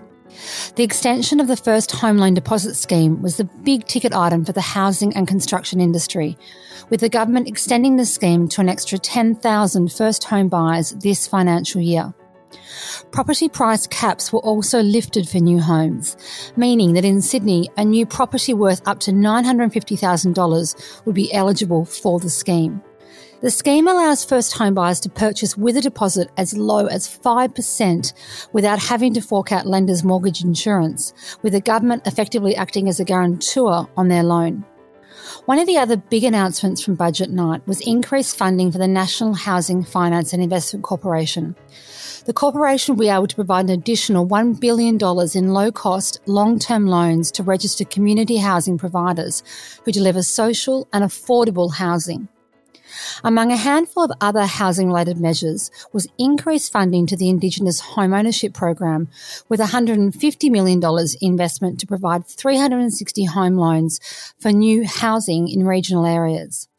The 0.75 0.83
extension 0.83 1.39
of 1.39 1.47
the 1.47 1.57
first 1.57 1.91
home 1.91 2.17
loan 2.17 2.33
deposit 2.33 2.75
scheme 2.75 3.21
was 3.21 3.37
the 3.37 3.43
big 3.43 3.85
ticket 3.85 4.13
item 4.13 4.45
for 4.45 4.53
the 4.53 4.61
housing 4.61 5.15
and 5.15 5.27
construction 5.27 5.81
industry, 5.81 6.37
with 6.89 7.01
the 7.01 7.09
government 7.09 7.47
extending 7.47 7.97
the 7.97 8.05
scheme 8.05 8.47
to 8.49 8.61
an 8.61 8.69
extra 8.69 8.97
10,000 8.97 9.91
first 9.91 10.23
home 10.23 10.47
buyers 10.47 10.91
this 10.91 11.27
financial 11.27 11.81
year. 11.81 12.13
Property 13.11 13.49
price 13.49 13.87
caps 13.87 14.31
were 14.31 14.39
also 14.39 14.81
lifted 14.81 15.27
for 15.27 15.37
new 15.37 15.59
homes, 15.59 16.17
meaning 16.55 16.93
that 16.93 17.05
in 17.05 17.21
Sydney, 17.21 17.69
a 17.77 17.85
new 17.85 18.05
property 18.05 18.53
worth 18.53 18.87
up 18.87 18.99
to 19.01 19.11
$950,000 19.11 21.05
would 21.05 21.15
be 21.15 21.33
eligible 21.33 21.85
for 21.85 22.19
the 22.19 22.29
scheme. 22.29 22.81
The 23.41 23.49
scheme 23.49 23.87
allows 23.87 24.25
first 24.25 24.51
home 24.51 24.73
buyers 24.73 24.99
to 24.99 25.09
purchase 25.09 25.55
with 25.55 25.77
a 25.77 25.81
deposit 25.81 26.29
as 26.35 26.57
low 26.57 26.87
as 26.87 27.07
5% 27.07 28.13
without 28.51 28.79
having 28.79 29.13
to 29.13 29.21
fork 29.21 29.53
out 29.53 29.65
lenders' 29.65 30.03
mortgage 30.03 30.43
insurance, 30.43 31.13
with 31.41 31.53
the 31.53 31.61
government 31.61 32.05
effectively 32.05 32.53
acting 32.57 32.89
as 32.89 32.99
a 32.99 33.05
guarantor 33.05 33.89
on 33.95 34.09
their 34.09 34.23
loan. 34.23 34.65
One 35.45 35.57
of 35.57 35.67
the 35.67 35.77
other 35.77 35.95
big 35.95 36.25
announcements 36.25 36.81
from 36.81 36.95
budget 36.95 37.29
night 37.29 37.65
was 37.65 37.79
increased 37.87 38.35
funding 38.35 38.73
for 38.73 38.77
the 38.77 38.89
National 38.89 39.33
Housing 39.33 39.85
Finance 39.85 40.33
and 40.33 40.43
Investment 40.43 40.83
Corporation. 40.83 41.55
The 42.25 42.33
corporation 42.33 42.95
will 42.95 43.05
be 43.05 43.09
able 43.09 43.27
to 43.27 43.35
provide 43.35 43.65
an 43.65 43.71
additional 43.71 44.27
$1 44.27 44.59
billion 44.59 44.97
in 45.33 45.53
low 45.53 45.71
cost, 45.71 46.19
long 46.25 46.59
term 46.59 46.87
loans 46.87 47.31
to 47.31 47.43
registered 47.43 47.89
community 47.89 48.35
housing 48.35 48.77
providers 48.77 49.43
who 49.85 49.93
deliver 49.93 50.23
social 50.23 50.89
and 50.91 51.05
affordable 51.05 51.73
housing. 51.73 52.27
Among 53.23 53.51
a 53.51 53.57
handful 53.57 54.03
of 54.03 54.11
other 54.21 54.45
housing 54.45 54.87
related 54.87 55.17
measures 55.17 55.71
was 55.91 56.07
increased 56.17 56.71
funding 56.71 57.05
to 57.07 57.17
the 57.17 57.29
Indigenous 57.29 57.79
Home 57.81 58.13
Ownership 58.13 58.53
Program 58.53 59.09
with 59.47 59.59
$150 59.59 60.51
million 60.51 60.81
investment 61.21 61.79
to 61.79 61.87
provide 61.87 62.25
360 62.25 63.25
home 63.25 63.55
loans 63.55 63.99
for 64.39 64.51
new 64.51 64.85
housing 64.87 65.47
in 65.47 65.65
regional 65.65 66.05
areas. 66.05 66.69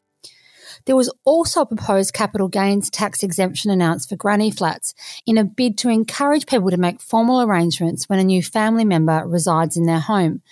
There 0.86 0.96
was 0.96 1.12
also 1.24 1.62
a 1.62 1.66
proposed 1.66 2.14
capital 2.14 2.48
gains 2.48 2.90
tax 2.90 3.22
exemption 3.22 3.70
announced 3.70 4.08
for 4.08 4.16
granny 4.16 4.50
flats 4.50 4.94
in 5.26 5.38
a 5.38 5.44
bid 5.44 5.76
to 5.78 5.88
encourage 5.88 6.46
people 6.46 6.70
to 6.70 6.76
make 6.76 7.00
formal 7.00 7.42
arrangements 7.42 8.08
when 8.08 8.18
a 8.18 8.24
new 8.24 8.42
family 8.42 8.84
member 8.84 9.22
resides 9.26 9.76
in 9.76 9.86
their 9.86 10.00
home, 10.00 10.42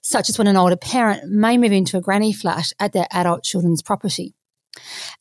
such 0.00 0.28
as 0.28 0.38
when 0.38 0.46
an 0.46 0.56
older 0.56 0.76
parent 0.76 1.30
may 1.30 1.58
move 1.58 1.72
into 1.72 1.96
a 1.96 2.00
granny 2.00 2.32
flat 2.32 2.72
at 2.80 2.92
their 2.92 3.06
adult 3.10 3.44
children's 3.44 3.82
property. 3.82 4.34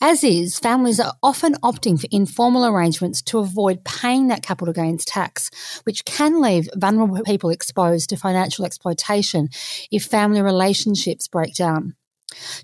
As 0.02 0.24
is, 0.24 0.60
families 0.60 1.00
are 1.00 1.14
often 1.22 1.56
opting 1.56 2.00
for 2.00 2.08
informal 2.12 2.66
arrangements 2.66 3.22
to 3.24 3.40
avoid 3.40 3.84
paying 3.84 4.28
that 4.28 4.44
capital 4.44 4.74
gains 4.74 5.06
tax, 5.06 5.50
which 5.84 6.06
can 6.06 6.42
leave 6.42 6.70
vulnerable 6.76 7.24
people 7.24 7.50
exposed 7.50 8.10
to 8.10 8.18
financial 8.18 8.66
exploitation 8.66 9.50
if 9.92 10.06
family 10.06 10.42
relationships 10.42 11.28
break 11.28 11.56
down. 11.56 11.96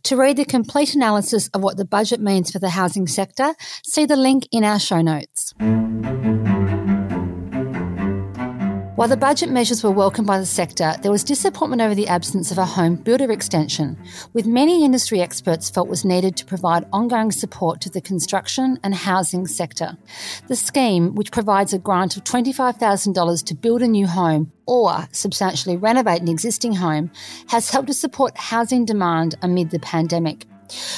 To 0.03 0.17
read 0.17 0.37
the 0.37 0.45
complete 0.45 0.95
analysis 0.95 1.47
of 1.49 1.61
what 1.61 1.77
the 1.77 1.85
budget 1.85 2.19
means 2.19 2.51
for 2.51 2.59
the 2.59 2.69
housing 2.69 3.07
sector, 3.07 3.53
see 3.85 4.05
the 4.05 4.15
link 4.15 4.47
in 4.51 4.63
our 4.63 4.79
show 4.79 5.01
notes. 5.01 5.53
While 8.99 9.07
the 9.07 9.15
budget 9.15 9.49
measures 9.49 9.81
were 9.81 9.91
welcomed 9.91 10.27
by 10.27 10.39
the 10.39 10.45
sector, 10.45 10.93
there 11.01 11.09
was 11.09 11.23
disappointment 11.23 11.81
over 11.81 11.95
the 11.95 12.09
absence 12.09 12.51
of 12.51 12.57
a 12.57 12.65
home 12.65 12.97
builder 12.97 13.31
extension, 13.31 13.97
with 14.33 14.45
many 14.45 14.83
industry 14.83 15.21
experts 15.21 15.69
felt 15.69 15.87
was 15.87 16.03
needed 16.03 16.35
to 16.35 16.45
provide 16.45 16.85
ongoing 16.91 17.31
support 17.31 17.79
to 17.79 17.89
the 17.89 18.01
construction 18.01 18.77
and 18.83 18.93
housing 18.93 19.47
sector. 19.47 19.97
The 20.49 20.57
scheme, 20.57 21.15
which 21.15 21.31
provides 21.31 21.71
a 21.71 21.79
grant 21.79 22.17
of 22.17 22.25
$25,000 22.25 23.45
to 23.45 23.55
build 23.55 23.81
a 23.81 23.87
new 23.87 24.05
home 24.05 24.51
or 24.65 25.07
substantially 25.13 25.77
renovate 25.77 26.21
an 26.21 26.27
existing 26.27 26.73
home, 26.73 27.09
has 27.47 27.69
helped 27.69 27.87
to 27.87 27.93
support 27.93 28.37
housing 28.37 28.83
demand 28.83 29.35
amid 29.41 29.69
the 29.69 29.79
pandemic. 29.79 30.45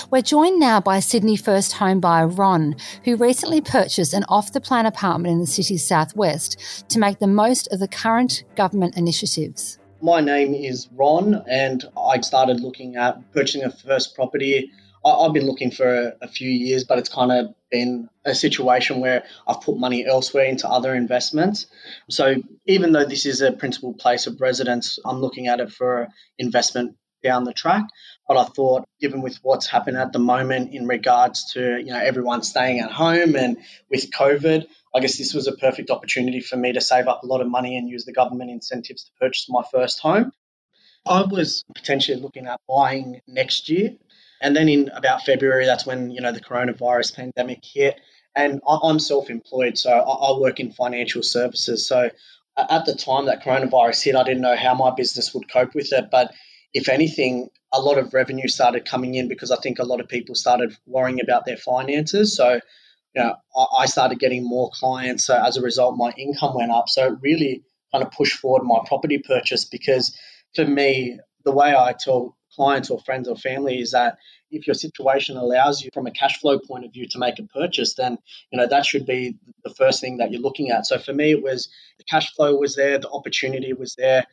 We're 0.10 0.22
joined 0.22 0.60
now 0.60 0.82
by 0.82 1.00
Sydney 1.00 1.36
first 1.36 1.74
home 1.74 2.00
buyer 2.00 2.28
Ron, 2.28 2.76
who 3.06 3.16
recently 3.16 3.62
purchased 3.62 4.14
an 4.14 4.26
off 4.30 4.54
the 4.54 4.62
plan 4.62 4.86
apartment 4.86 5.34
in 5.34 5.40
the 5.40 5.48
city's 5.48 5.88
southwest 5.88 6.90
to 6.90 7.00
make 7.00 7.20
the 7.20 7.28
most 7.28 7.68
of 7.72 7.80
the 7.80 7.88
current 7.88 8.44
government 8.56 8.98
initiatives. 8.98 9.80
My 10.02 10.20
name 10.20 10.54
is 10.54 10.90
Ron, 10.94 11.44
and 11.48 11.84
I 11.96 12.20
started 12.22 12.60
looking 12.60 12.96
at 12.96 13.32
purchasing 13.34 13.64
a 13.64 13.70
first 13.70 14.16
property. 14.16 14.72
I've 15.06 15.34
been 15.34 15.46
looking 15.46 15.72
for 15.72 16.14
a 16.22 16.28
few 16.28 16.50
years, 16.50 16.84
but 16.84 17.00
it's 17.00 17.10
kind 17.10 17.32
of 17.32 17.54
been 17.70 18.10
a 18.26 18.36
situation 18.36 19.00
where 19.00 19.24
I've 19.48 19.62
put 19.62 19.78
money 19.78 20.06
elsewhere 20.06 20.46
into 20.46 20.68
other 20.70 20.94
investments. 20.94 21.68
So 22.10 22.36
even 22.68 22.92
though 22.92 23.06
this 23.06 23.26
is 23.26 23.42
a 23.42 23.52
principal 23.52 23.94
place 23.94 24.28
of 24.28 24.42
residence, 24.42 25.00
I'm 25.06 25.22
looking 25.22 25.48
at 25.48 25.60
it 25.60 25.72
for 25.72 26.10
investment 26.38 26.98
down 27.24 27.44
the 27.44 27.54
track. 27.54 27.84
But 28.32 28.38
I 28.38 28.46
thought, 28.46 28.88
given 29.02 29.22
with 29.22 29.40
what's 29.42 29.68
happened 29.68 29.98
at 29.98 30.14
the 30.14 30.20
moment 30.20 30.74
in 30.74 30.88
regards 30.88 31.52
to 31.52 31.78
you 31.80 31.92
know 31.92 32.00
everyone 32.00 32.44
staying 32.44 32.80
at 32.80 32.90
home 32.90 33.36
and 33.36 33.58
with 33.90 34.10
COVID, 34.10 34.68
I 34.96 35.00
guess 35.02 35.18
this 35.18 35.34
was 35.34 35.48
a 35.48 35.52
perfect 35.52 35.90
opportunity 35.90 36.40
for 36.40 36.56
me 36.56 36.72
to 36.72 36.80
save 36.80 37.10
up 37.10 37.24
a 37.24 37.26
lot 37.26 37.42
of 37.42 37.50
money 37.50 37.76
and 37.76 37.90
use 37.90 38.06
the 38.06 38.14
government 38.14 38.50
incentives 38.50 39.04
to 39.04 39.12
purchase 39.20 39.48
my 39.50 39.64
first 39.70 40.00
home. 40.00 40.32
I 41.06 41.24
was 41.24 41.66
potentially 41.76 42.22
looking 42.22 42.48
at 42.48 42.62
buying 42.70 43.20
next 43.28 43.68
year, 43.68 43.98
and 44.42 44.56
then 44.56 44.70
in 44.70 44.88
about 44.96 45.24
February, 45.24 45.66
that's 45.66 45.86
when 45.86 46.10
you 46.10 46.22
know 46.22 46.32
the 46.32 46.40
coronavirus 46.40 47.14
pandemic 47.14 47.60
hit. 47.66 48.00
And 48.34 48.62
I'm 48.66 49.00
self-employed, 49.00 49.78
so 49.78 49.92
I 49.92 50.40
work 50.40 50.62
in 50.62 50.72
financial 50.72 51.22
services. 51.22 51.86
So 51.86 52.10
at 52.58 52.86
the 52.86 52.96
time 52.96 53.26
that 53.26 53.44
coronavirus 53.44 54.06
hit, 54.06 54.16
I 54.16 54.24
didn't 54.24 54.42
know 54.42 54.56
how 54.56 54.74
my 54.74 54.92
business 54.92 55.34
would 55.34 55.52
cope 55.52 55.76
with 55.76 55.92
it, 55.92 56.06
but 56.10 56.34
if 56.74 56.88
anything, 56.88 57.50
a 57.74 57.82
lot 57.82 57.98
of 57.98 58.14
revenue 58.14 58.48
started 58.48 58.86
coming 58.86 59.16
in 59.16 59.28
because 59.28 59.52
I 59.52 59.58
think 59.58 59.80
a 59.80 59.86
lot 59.86 60.00
of 60.00 60.08
people 60.08 60.36
started 60.36 60.76
worrying 60.86 61.22
about 61.22 61.46
their 61.46 61.58
finances. 61.58 62.36
So, 62.36 62.60
you 63.16 63.24
know, 63.24 63.36
I 63.78 63.86
started 63.86 64.20
getting 64.20 64.44
more 64.44 64.70
clients. 64.74 65.26
So 65.26 65.42
as 65.42 65.58
a 65.58 65.62
result, 65.62 65.96
my 65.98 66.12
income 66.18 66.56
went 66.56 66.72
up. 66.72 66.90
So 66.90 67.08
it 67.08 67.20
really 67.22 67.64
kind 67.92 68.04
of 68.04 68.12
pushed 68.12 68.38
forward 68.38 68.64
my 68.64 68.80
property 68.86 69.20
purchase 69.20 69.66
because 69.66 70.18
for 70.56 70.66
me, 70.66 71.20
the 71.44 71.52
way 71.52 71.74
I 71.76 71.94
tell 71.98 72.36
clients 72.54 72.90
or 72.90 73.00
friends 73.00 73.28
or 73.28 73.36
family 73.36 73.80
is 73.80 73.92
that 73.92 74.18
if 74.52 74.68
your 74.68 74.74
situation 74.74 75.38
allows 75.38 75.82
you 75.82 75.90
from 75.94 76.08
a 76.08 76.12
cash 76.12 76.40
flow 76.40 76.60
point 76.60 76.86
of 76.86 76.92
view 76.92 77.08
to 77.08 77.18
make 77.18 77.40
a 77.40 77.44
purchase 77.44 77.96
then 77.96 78.18
you 78.52 78.60
know 78.60 78.68
that 78.68 78.86
should 78.86 79.06
be 79.06 79.38
the 79.64 79.74
first 79.74 80.02
thing 80.02 80.18
that 80.18 80.32
you're 80.32 80.42
looking 80.42 80.70
at 80.70 80.86
so 80.86 80.98
for 80.98 81.14
me 81.14 81.32
it 81.32 81.42
was 81.42 81.70
the 81.98 82.04
cash 82.04 82.34
flow 82.36 82.56
was 82.56 82.76
there 82.76 82.98
the 82.98 83.10
opportunity 83.10 83.72
was 83.74 83.96
there 83.96 84.26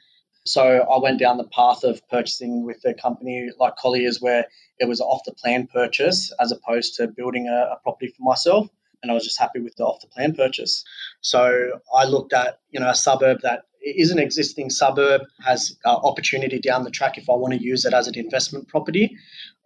so 0.49 0.87
I 0.91 0.99
went 0.99 1.19
down 1.19 1.37
the 1.37 1.45
path 1.45 1.85
of 1.85 2.01
purchasing 2.09 2.65
with 2.65 2.85
a 2.85 2.95
company 2.95 3.51
like 3.59 3.77
Colliers 3.77 4.21
where 4.21 4.47
it 4.79 4.89
was 4.89 5.01
off 5.01 5.23
the 5.25 5.33
plan 5.33 5.67
purchase 5.67 6.33
as 6.41 6.53
opposed 6.53 6.95
to 6.97 7.09
building 7.09 7.49
a, 7.49 7.73
a 7.73 7.79
property 7.83 8.13
for 8.17 8.23
myself. 8.23 8.69
And 9.03 9.13
I 9.13 9.15
was 9.15 9.25
just 9.25 9.39
happy 9.39 9.61
with 9.61 9.77
the 9.77 9.85
off 9.85 10.01
the 10.01 10.09
plan 10.09 10.35
purchase. 10.35 10.85
So 11.21 11.81
I 11.95 12.05
looked 12.05 12.33
at, 12.33 12.59
you 12.71 12.81
know, 12.81 12.89
a 12.89 12.95
suburb 12.95 13.41
that 13.43 13.63
is 13.81 14.11
an 14.11 14.19
existing 14.19 14.71
suburb, 14.71 15.23
has 15.45 15.77
uh, 15.85 15.95
opportunity 15.95 16.59
down 16.59 16.85
the 16.85 16.91
track 16.91 17.17
if 17.17 17.31
I 17.31 17.35
want 17.35 17.55
to 17.55 17.63
use 17.63 17.85
it 17.85 17.95
as 17.95 18.09
an 18.09 18.19
investment 18.19 18.69
property, 18.69 19.17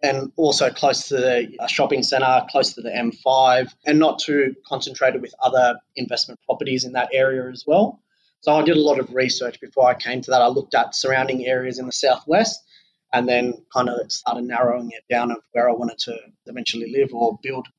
and 0.03 0.31
also 0.35 0.69
close 0.69 1.07
to 1.07 1.15
the 1.15 1.67
shopping 1.67 2.03
centre, 2.03 2.45
close 2.49 2.73
to 2.73 2.81
the 2.81 2.89
M5, 2.89 3.73
and 3.85 3.99
not 3.99 4.19
too 4.19 4.55
concentrated 4.67 5.21
with 5.21 5.33
other 5.41 5.79
investment 5.95 6.39
properties 6.45 6.83
in 6.83 6.93
that 6.93 7.09
area 7.11 7.49
as 7.49 7.63
well. 7.65 8.02
So 8.43 8.53
I 8.53 8.61
did 8.61 8.75
a 8.75 8.81
lot 8.81 8.99
of 8.99 9.15
research 9.15 9.61
before 9.61 9.87
I 9.87 9.93
came 9.93 10.19
to 10.21 10.31
that. 10.31 10.41
I 10.41 10.47
looked 10.47 10.75
at 10.75 10.95
surrounding 10.95 11.45
areas 11.45 11.79
in 11.79 11.85
the 11.85 11.93
southwest 11.93 12.59
and 13.13 13.25
then 13.25 13.53
kind 13.73 13.87
of 13.87 14.11
started 14.11 14.43
narrowing 14.43 14.91
it 14.91 15.05
down 15.09 15.31
of 15.31 15.37
where 15.53 15.69
I 15.69 15.71
wanted 15.71 15.97
to 15.99 16.17
eventually 16.47 16.91
live 16.91 17.13
or 17.13 17.39
build. 17.41 17.69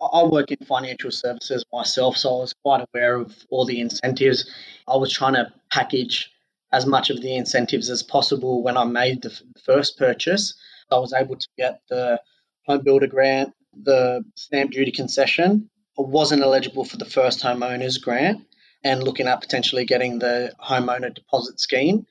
I 0.00 0.22
work 0.22 0.52
in 0.52 0.64
financial 0.64 1.10
services 1.10 1.64
myself, 1.72 2.16
so 2.16 2.36
I 2.36 2.40
was 2.40 2.54
quite 2.62 2.86
aware 2.94 3.16
of 3.16 3.34
all 3.50 3.64
the 3.64 3.80
incentives. 3.80 4.48
I 4.86 4.96
was 4.96 5.12
trying 5.12 5.34
to 5.34 5.52
package 5.72 6.30
as 6.70 6.86
much 6.86 7.10
of 7.10 7.20
the 7.20 7.34
incentives 7.34 7.90
as 7.90 8.04
possible 8.04 8.62
when 8.62 8.76
I 8.76 8.84
made 8.84 9.22
the 9.22 9.36
first 9.64 9.98
purchase. 9.98 10.54
I 10.92 10.98
was 10.98 11.12
able 11.12 11.34
to 11.34 11.48
get 11.58 11.80
the 11.88 12.20
home 12.68 12.84
builder 12.84 13.08
grant, 13.08 13.54
the 13.72 14.24
stamp 14.36 14.70
duty 14.70 14.92
concession. 14.92 15.68
I 15.98 16.02
wasn't 16.02 16.42
eligible 16.42 16.84
for 16.84 16.96
the 16.96 17.04
first 17.04 17.42
home 17.42 17.64
owners 17.64 17.98
grant, 17.98 18.46
and 18.84 19.02
looking 19.02 19.28
at 19.28 19.40
potentially 19.40 19.84
getting 19.84 20.18
the 20.18 20.52
homeowner 20.60 21.14
deposit 21.14 21.60
scheme 21.60 22.06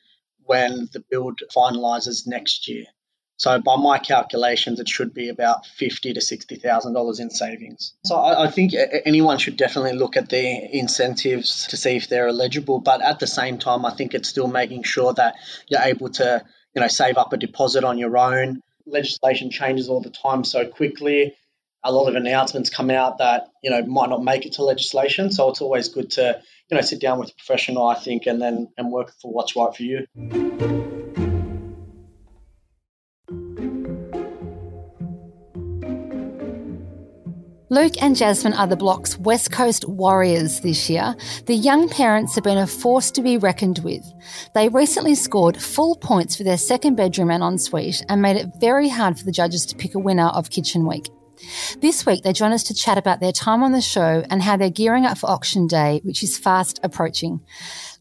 when 0.46 0.90
the 0.94 1.04
build 1.10 1.40
finalises 1.56 2.28
next 2.28 2.68
year. 2.68 2.86
So 3.42 3.60
by 3.60 3.76
my 3.76 3.98
calculations, 3.98 4.80
it 4.80 4.88
should 4.88 5.16
be 5.16 5.30
about 5.30 5.66
fifty 5.66 6.14
to 6.14 6.22
sixty 6.22 6.58
thousand 6.58 6.94
dollars 6.94 7.20
in 7.20 7.32
savings. 7.32 7.96
So 8.06 8.16
I, 8.16 8.44
I, 8.44 8.52
think 8.52 8.74
anyone 9.04 9.40
should 9.40 9.58
definitely 9.58 9.94
look 9.94 10.16
at 10.16 10.30
the 10.30 10.78
incentives 10.78 11.66
to 11.70 11.76
see 11.76 11.96
if 11.96 12.08
they're 12.08 12.28
eligible. 12.28 12.80
But 12.80 13.02
at 13.02 13.18
the 13.18 13.26
same 13.26 13.58
time, 13.58 13.84
I 13.84 13.96
think 13.96 14.14
it's 14.14 14.30
still 14.30 14.48
making 14.48 14.84
sure 14.84 15.14
that 15.14 15.38
you're 15.68 15.82
able 15.82 16.10
to, 16.10 16.46
you 16.76 16.82
know, 16.82 16.88
save 16.88 17.18
up 17.18 17.34
a 17.34 17.38
deposit 17.38 17.84
on 17.84 17.98
your 17.98 18.16
own. 18.16 18.62
Legislation 18.86 19.50
changes 19.50 19.90
all 19.90 20.02
the 20.02 20.12
time 20.12 20.44
so 20.44 20.68
quickly. 20.68 21.34
A 21.84 21.92
lot 21.92 22.08
of 22.08 22.16
announcements 22.16 22.70
come 22.70 22.92
out 22.92 23.18
that 23.18 23.48
you 23.64 23.70
know 23.70 23.84
might 23.86 24.10
not 24.10 24.24
make 24.24 24.46
it 24.46 24.54
to 24.54 24.64
legislation. 24.64 25.32
So 25.32 25.50
it's 25.50 25.62
always 25.62 25.90
good 25.90 26.12
to 26.12 26.42
you 26.72 26.78
know, 26.78 26.82
sit 26.82 27.02
down 27.02 27.20
with 27.20 27.30
a 27.30 27.36
professional, 27.36 27.86
I 27.88 27.96
think, 27.96 28.26
and 28.26 28.42
then 28.42 28.70
and 28.78 28.92
work 28.92 29.14
for 29.22 29.32
what's 29.32 29.56
right 29.56 29.76
for 29.76 29.84
you. 29.84 30.08
Luke 37.70 37.94
and 38.02 38.18
Jasmine 38.18 38.54
are 38.54 38.68
the 38.68 38.76
block's 38.76 39.18
West 39.18 39.52
Coast 39.52 39.88
warriors 39.88 40.60
this 40.60 40.90
year. 40.90 41.16
The 41.46 41.56
young 41.56 41.88
parents 41.88 42.36
have 42.36 42.44
been 42.44 42.58
a 42.58 42.68
force 42.68 43.12
to 43.12 43.22
be 43.22 43.38
reckoned 43.38 43.80
with. 43.80 44.04
They 44.54 44.68
recently 44.68 45.16
scored 45.16 45.56
full 45.56 45.96
points 45.96 46.36
for 46.36 46.44
their 46.44 46.58
second 46.58 46.96
bedroom 46.96 47.32
and 47.32 47.42
ensuite 47.42 48.04
and 48.10 48.22
made 48.22 48.36
it 48.36 48.50
very 48.60 48.90
hard 48.90 49.18
for 49.18 49.24
the 49.24 49.32
judges 49.32 49.66
to 49.68 49.76
pick 49.78 49.96
a 49.96 50.00
winner 50.00 50.28
of 50.28 50.50
Kitchen 50.50 50.86
Week. 50.86 51.08
This 51.82 52.06
week, 52.06 52.24
they 52.24 52.34
join 52.34 52.52
us 52.52 52.64
to 52.64 52.74
chat 52.74 52.98
about 52.98 53.20
their 53.20 53.32
time 53.32 53.64
on 53.64 53.72
the 53.72 53.82
show 53.82 54.24
and 54.30 54.42
how 54.42 54.58
they're 54.58 54.70
gearing 54.70 55.06
up 55.06 55.18
for 55.18 55.30
auction 55.30 55.68
day, 55.68 56.02
which 56.04 56.24
is 56.24 56.38
fast 56.38 56.80
approaching. 56.84 57.42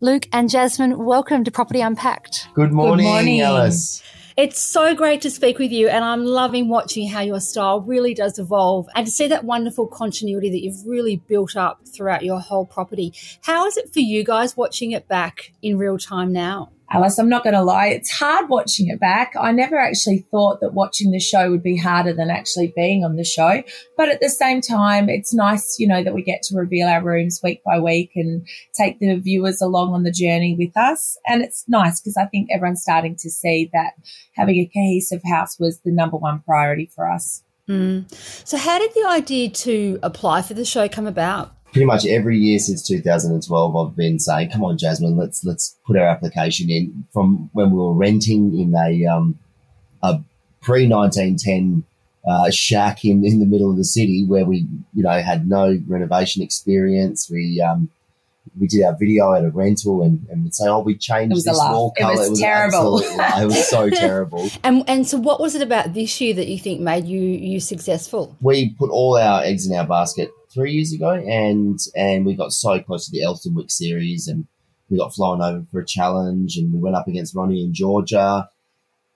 Luke 0.00 0.26
and 0.32 0.50
Jasmine, 0.50 1.04
welcome 1.04 1.44
to 1.44 1.50
Property 1.50 1.80
Unpacked. 1.80 2.48
Good 2.54 2.72
morning, 2.72 3.06
Good 3.06 3.10
morning. 3.10 3.40
Alice. 3.40 4.02
It's 4.36 4.58
so 4.58 4.94
great 4.94 5.20
to 5.22 5.30
speak 5.30 5.58
with 5.58 5.70
you, 5.70 5.88
and 5.88 6.02
I'm 6.04 6.24
loving 6.24 6.68
watching 6.68 7.08
how 7.08 7.20
your 7.20 7.40
style 7.40 7.82
really 7.82 8.14
does 8.14 8.38
evolve 8.38 8.88
and 8.94 9.04
to 9.06 9.12
see 9.12 9.26
that 9.28 9.44
wonderful 9.44 9.86
continuity 9.86 10.48
that 10.48 10.62
you've 10.62 10.86
really 10.86 11.16
built 11.16 11.56
up 11.56 11.86
throughout 11.86 12.24
your 12.24 12.40
whole 12.40 12.64
property. 12.64 13.12
How 13.42 13.66
is 13.66 13.76
it 13.76 13.92
for 13.92 14.00
you 14.00 14.24
guys 14.24 14.56
watching 14.56 14.92
it 14.92 15.08
back 15.08 15.52
in 15.60 15.76
real 15.76 15.98
time 15.98 16.32
now? 16.32 16.70
Alice, 16.92 17.18
I'm 17.18 17.28
not 17.28 17.44
going 17.44 17.54
to 17.54 17.62
lie, 17.62 17.86
it's 17.86 18.10
hard 18.10 18.48
watching 18.48 18.88
it 18.88 18.98
back. 18.98 19.34
I 19.38 19.52
never 19.52 19.78
actually 19.78 20.26
thought 20.30 20.60
that 20.60 20.74
watching 20.74 21.12
the 21.12 21.20
show 21.20 21.48
would 21.50 21.62
be 21.62 21.76
harder 21.76 22.12
than 22.12 22.30
actually 22.30 22.72
being 22.74 23.04
on 23.04 23.14
the 23.14 23.24
show. 23.24 23.62
But 23.96 24.08
at 24.08 24.20
the 24.20 24.28
same 24.28 24.60
time, 24.60 25.08
it's 25.08 25.32
nice, 25.32 25.78
you 25.78 25.86
know, 25.86 26.02
that 26.02 26.14
we 26.14 26.22
get 26.22 26.42
to 26.44 26.56
reveal 26.56 26.88
our 26.88 27.02
rooms 27.02 27.40
week 27.44 27.62
by 27.64 27.78
week 27.78 28.10
and 28.16 28.46
take 28.74 28.98
the 28.98 29.14
viewers 29.16 29.60
along 29.60 29.94
on 29.94 30.02
the 30.02 30.10
journey 30.10 30.56
with 30.58 30.76
us. 30.76 31.16
And 31.28 31.42
it's 31.42 31.64
nice 31.68 32.00
because 32.00 32.16
I 32.16 32.26
think 32.26 32.48
everyone's 32.52 32.82
starting 32.82 33.14
to 33.16 33.30
see 33.30 33.70
that 33.72 33.92
having 34.34 34.56
a 34.56 34.66
cohesive 34.66 35.22
house 35.24 35.60
was 35.60 35.78
the 35.80 35.92
number 35.92 36.16
one 36.16 36.40
priority 36.40 36.86
for 36.86 37.08
us. 37.08 37.44
Mm. 37.68 38.12
So, 38.44 38.56
how 38.56 38.80
did 38.80 38.92
the 38.94 39.06
idea 39.08 39.48
to 39.48 40.00
apply 40.02 40.42
for 40.42 40.54
the 40.54 40.64
show 40.64 40.88
come 40.88 41.06
about? 41.06 41.54
Pretty 41.72 41.86
much 41.86 42.06
every 42.06 42.36
year 42.38 42.58
since 42.58 42.86
2012 42.86 43.76
I've 43.76 43.96
been 43.96 44.18
saying 44.18 44.50
come 44.50 44.64
on 44.64 44.78
Jasmine 44.78 45.16
let's 45.16 45.44
let's 45.44 45.76
put 45.86 45.96
our 45.96 46.06
application 46.06 46.70
in. 46.70 47.04
From 47.12 47.50
when 47.52 47.70
we 47.70 47.78
were 47.78 47.94
renting 47.94 48.58
in 48.58 48.74
a 48.74 49.06
um 49.06 49.38
a 50.02 50.20
pre 50.60 50.88
1910 50.88 51.84
uh, 52.28 52.50
shack 52.50 53.04
in, 53.04 53.24
in 53.24 53.40
the 53.40 53.46
middle 53.46 53.70
of 53.70 53.78
the 53.78 53.84
city 53.84 54.24
where 54.26 54.44
we 54.44 54.66
you 54.94 55.02
know 55.02 55.20
had 55.22 55.48
no 55.48 55.80
renovation 55.86 56.42
experience 56.42 57.30
we 57.30 57.60
um 57.60 57.88
we 58.58 58.66
did 58.66 58.82
our 58.82 58.96
video 58.98 59.32
at 59.32 59.44
a 59.44 59.50
rental 59.50 60.02
and, 60.02 60.26
and 60.30 60.44
would 60.44 60.54
say, 60.54 60.68
oh, 60.68 60.80
we 60.80 60.96
changed 60.96 61.32
It 61.32 61.34
was 61.34 61.46
a 61.46 61.50
this 61.50 61.58
laugh. 61.58 61.92
It 61.96 62.04
was 62.04 62.40
terrible. 62.40 62.98
It 63.00 63.46
was 63.46 63.68
so 63.68 63.90
terrible. 63.90 64.50
And 64.64 64.84
and 64.88 65.06
so, 65.06 65.18
what 65.18 65.40
was 65.40 65.54
it 65.54 65.62
about 65.62 65.94
this 65.94 66.20
year 66.20 66.34
that 66.34 66.48
you 66.48 66.58
think 66.58 66.80
made 66.80 67.06
you 67.06 67.20
you 67.20 67.60
successful? 67.60 68.36
we 68.40 68.74
put 68.74 68.90
all 68.90 69.16
our 69.16 69.42
eggs 69.42 69.66
in 69.66 69.76
our 69.76 69.86
basket 69.86 70.30
three 70.52 70.72
years 70.72 70.92
ago, 70.92 71.10
and 71.10 71.78
and 71.94 72.26
we 72.26 72.34
got 72.34 72.52
so 72.52 72.80
close 72.80 73.06
to 73.06 73.12
the 73.12 73.22
Elsternwick 73.24 73.70
series, 73.70 74.26
and 74.26 74.46
we 74.88 74.98
got 74.98 75.14
flown 75.14 75.40
over 75.40 75.64
for 75.70 75.80
a 75.80 75.86
challenge, 75.86 76.56
and 76.56 76.72
we 76.72 76.80
went 76.80 76.96
up 76.96 77.08
against 77.08 77.34
Ronnie 77.34 77.64
in 77.64 77.72
Georgia. 77.72 78.48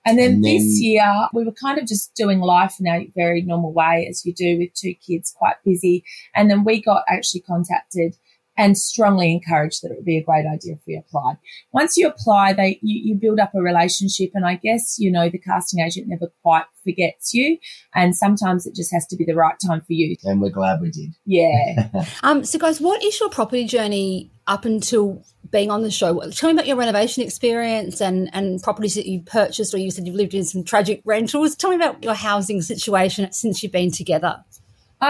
And 0.07 0.19
then, 0.19 0.33
And 0.33 0.45
then- 0.45 0.53
this 0.57 0.79
year, 0.81 1.27
we 1.33 1.43
were 1.43 1.51
kind 1.51 1.79
of 1.79 1.87
just 1.87 2.13
doing 2.13 2.39
life 2.39 2.75
in 2.79 2.85
a 2.85 3.11
very 3.15 3.41
normal 3.41 3.73
way, 3.73 4.05
as 4.07 4.23
you 4.23 4.33
do 4.35 4.59
with 4.59 4.71
two 4.75 4.93
kids, 4.93 5.33
quite 5.35 5.55
busy. 5.65 6.03
And 6.35 6.47
then 6.47 6.63
we 6.63 6.79
got 6.79 7.03
actually 7.09 7.41
contacted 7.41 8.15
and 8.57 8.77
strongly 8.77 9.31
encourage 9.31 9.81
that 9.81 9.91
it 9.91 9.95
would 9.95 10.05
be 10.05 10.17
a 10.17 10.23
great 10.23 10.45
idea 10.45 10.73
if 10.73 10.79
we 10.87 10.97
applied. 10.97 11.37
Once 11.71 11.97
you 11.97 12.07
apply, 12.07 12.53
they 12.53 12.79
you, 12.81 13.13
you 13.13 13.15
build 13.15 13.39
up 13.39 13.53
a 13.53 13.61
relationship, 13.61 14.31
and 14.33 14.45
I 14.45 14.55
guess 14.55 14.97
you 14.99 15.11
know 15.11 15.29
the 15.29 15.37
casting 15.37 15.81
agent 15.81 16.07
never 16.07 16.31
quite 16.41 16.65
forgets 16.83 17.33
you, 17.33 17.57
and 17.93 18.15
sometimes 18.15 18.65
it 18.65 18.75
just 18.75 18.93
has 18.93 19.05
to 19.07 19.15
be 19.15 19.25
the 19.25 19.35
right 19.35 19.55
time 19.65 19.81
for 19.81 19.93
you. 19.93 20.15
And 20.23 20.41
we're 20.41 20.49
glad 20.49 20.81
we 20.81 20.91
did. 20.91 21.15
Yeah. 21.25 21.89
Um, 22.23 22.43
so, 22.43 22.57
guys, 22.57 22.79
what 22.81 23.03
is 23.03 23.19
your 23.19 23.29
property 23.29 23.65
journey 23.65 24.31
up 24.47 24.65
until 24.65 25.23
being 25.51 25.69
on 25.69 25.83
the 25.83 25.91
show? 25.91 26.19
Tell 26.31 26.49
me 26.49 26.53
about 26.53 26.67
your 26.67 26.77
renovation 26.77 27.23
experience 27.23 28.01
and, 28.01 28.29
and 28.33 28.61
properties 28.63 28.95
that 28.95 29.05
you 29.05 29.21
purchased, 29.21 29.73
or 29.73 29.77
you 29.77 29.91
said 29.91 30.07
you've 30.07 30.15
lived 30.15 30.33
in 30.33 30.43
some 30.43 30.63
tragic 30.63 31.01
rentals. 31.05 31.55
Tell 31.55 31.69
me 31.69 31.75
about 31.75 32.03
your 32.03 32.13
housing 32.13 32.61
situation 32.61 33.31
since 33.31 33.61
you've 33.61 33.71
been 33.71 33.91
together. 33.91 34.43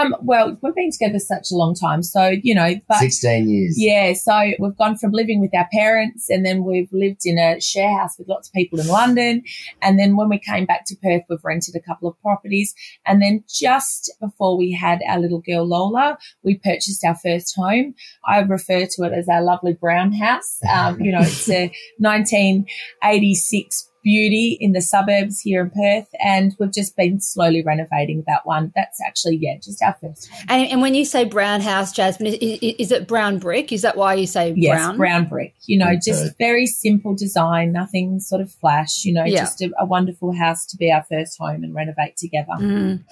Um. 0.01 0.15
Well, 0.21 0.57
we've 0.61 0.75
been 0.75 0.91
together 0.91 1.19
such 1.19 1.51
a 1.51 1.55
long 1.55 1.75
time, 1.75 2.03
so 2.03 2.35
you 2.43 2.53
know, 2.55 2.75
but 2.87 2.97
16 2.97 3.49
years. 3.49 3.75
Yeah, 3.77 4.13
so 4.13 4.53
we've 4.59 4.77
gone 4.77 4.97
from 4.97 5.11
living 5.11 5.41
with 5.41 5.53
our 5.55 5.67
parents 5.71 6.29
and 6.29 6.45
then 6.45 6.63
we've 6.63 6.91
lived 6.91 7.21
in 7.25 7.37
a 7.37 7.59
share 7.61 7.97
house 7.97 8.17
with 8.17 8.27
lots 8.27 8.49
of 8.49 8.53
people 8.53 8.79
in 8.79 8.87
London. 8.87 9.43
And 9.81 9.99
then 9.99 10.15
when 10.15 10.29
we 10.29 10.39
came 10.39 10.65
back 10.65 10.85
to 10.87 10.95
Perth, 10.95 11.23
we've 11.29 11.43
rented 11.43 11.75
a 11.75 11.79
couple 11.79 12.07
of 12.09 12.19
properties. 12.21 12.73
And 13.05 13.21
then 13.21 13.43
just 13.47 14.11
before 14.19 14.57
we 14.57 14.71
had 14.71 15.01
our 15.07 15.19
little 15.19 15.41
girl 15.41 15.65
Lola, 15.65 16.17
we 16.43 16.55
purchased 16.55 17.03
our 17.03 17.15
first 17.15 17.55
home. 17.55 17.93
I 18.25 18.39
refer 18.39 18.85
to 18.85 19.03
it 19.03 19.13
as 19.13 19.27
our 19.29 19.41
lovely 19.43 19.73
brown 19.73 20.13
house. 20.13 20.59
Um, 20.69 20.99
you 20.99 21.11
know, 21.11 21.21
it's 21.21 21.49
a 21.49 21.71
1986 21.99 23.91
beauty 24.05 24.55
in 24.61 24.71
the 24.71 24.81
suburbs 24.81 25.41
here 25.41 25.61
in 25.63 25.69
Perth. 25.71 26.07
And 26.23 26.55
we've 26.59 26.71
just 26.71 26.95
been 26.95 27.19
slowly 27.19 27.63
renovating 27.63 28.23
that 28.27 28.45
one. 28.45 28.71
That's 28.75 29.01
actually, 29.05 29.37
yeah, 29.37 29.57
just 29.61 29.81
our 29.83 29.97
first 29.99 30.29
home. 30.29 30.45
And, 30.47 30.67
and 30.71 30.81
when 30.81 30.93
you 30.95 31.03
say 31.03 31.25
brown 31.25 31.59
house, 31.59 31.91
Jasmine, 31.91 32.27
is, 32.27 32.35
is, 32.61 32.75
is 32.79 32.91
it 32.91 33.07
brown 33.07 33.39
brick? 33.39 33.71
Is 33.73 33.81
that 33.81 33.97
why 33.97 34.13
you 34.13 34.27
say 34.27 34.53
Yes, 34.55 34.75
brown? 34.79 34.97
brown 34.97 35.25
brick. 35.25 35.55
You 35.65 35.79
know, 35.79 35.87
Okay. 35.87 35.99
just 36.05 36.37
very 36.37 36.67
simple 36.67 37.15
design, 37.15 37.71
nothing 37.73 38.19
sort 38.19 38.41
of 38.41 38.51
flash. 38.51 39.03
You 39.03 39.13
know, 39.13 39.25
Yeah. 39.25 39.39
just 39.41 39.61
a, 39.61 39.71
a 39.79 39.85
wonderful 39.85 40.31
house 40.33 40.65
to 40.67 40.77
be 40.77 40.91
our 40.91 41.03
first 41.09 41.37
home 41.39 41.63
and 41.63 41.73
renovate 41.73 42.15
together. 42.15 42.53
Mm. 42.59 43.03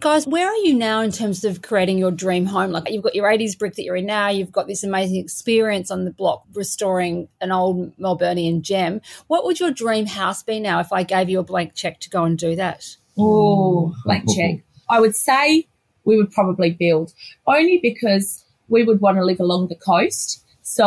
Guys, 0.00 0.26
where 0.28 0.46
are 0.48 0.56
you 0.58 0.74
now 0.74 1.00
in 1.00 1.10
terms 1.10 1.42
of 1.44 1.62
creating 1.62 1.98
your 1.98 2.12
dream 2.12 2.46
home? 2.46 2.70
Like 2.70 2.88
you've 2.90 3.02
got 3.02 3.16
your 3.16 3.26
80s 3.28 3.58
brick 3.58 3.74
that 3.74 3.82
you're 3.82 3.96
in 3.96 4.06
now, 4.06 4.28
you've 4.28 4.52
got 4.52 4.68
this 4.68 4.84
amazing 4.84 5.16
experience 5.16 5.90
on 5.90 6.04
the 6.04 6.12
block 6.12 6.44
restoring 6.54 7.26
an 7.40 7.50
old 7.50 7.96
Melburnian 7.98 8.62
gem. 8.62 9.00
What 9.26 9.44
would 9.44 9.58
your 9.58 9.72
dream 9.72 10.06
house 10.06 10.27
be 10.46 10.60
now 10.60 10.80
if 10.80 10.92
I 10.92 11.02
gave 11.02 11.28
you 11.28 11.38
a 11.40 11.44
blank 11.44 11.74
check 11.74 12.00
to 12.00 12.10
go 12.10 12.24
and 12.24 12.36
do 12.38 12.54
that? 12.56 12.96
Oh, 13.18 13.94
blank 14.04 14.24
check. 14.34 14.60
I 14.90 15.00
would 15.00 15.14
say 15.16 15.66
we 16.04 16.16
would 16.16 16.30
probably 16.30 16.70
build 16.70 17.12
only 17.46 17.78
because 17.82 18.44
we 18.68 18.84
would 18.84 19.00
want 19.00 19.16
to 19.18 19.24
live 19.24 19.40
along 19.40 19.68
the 19.68 19.74
coast. 19.74 20.44
So 20.62 20.86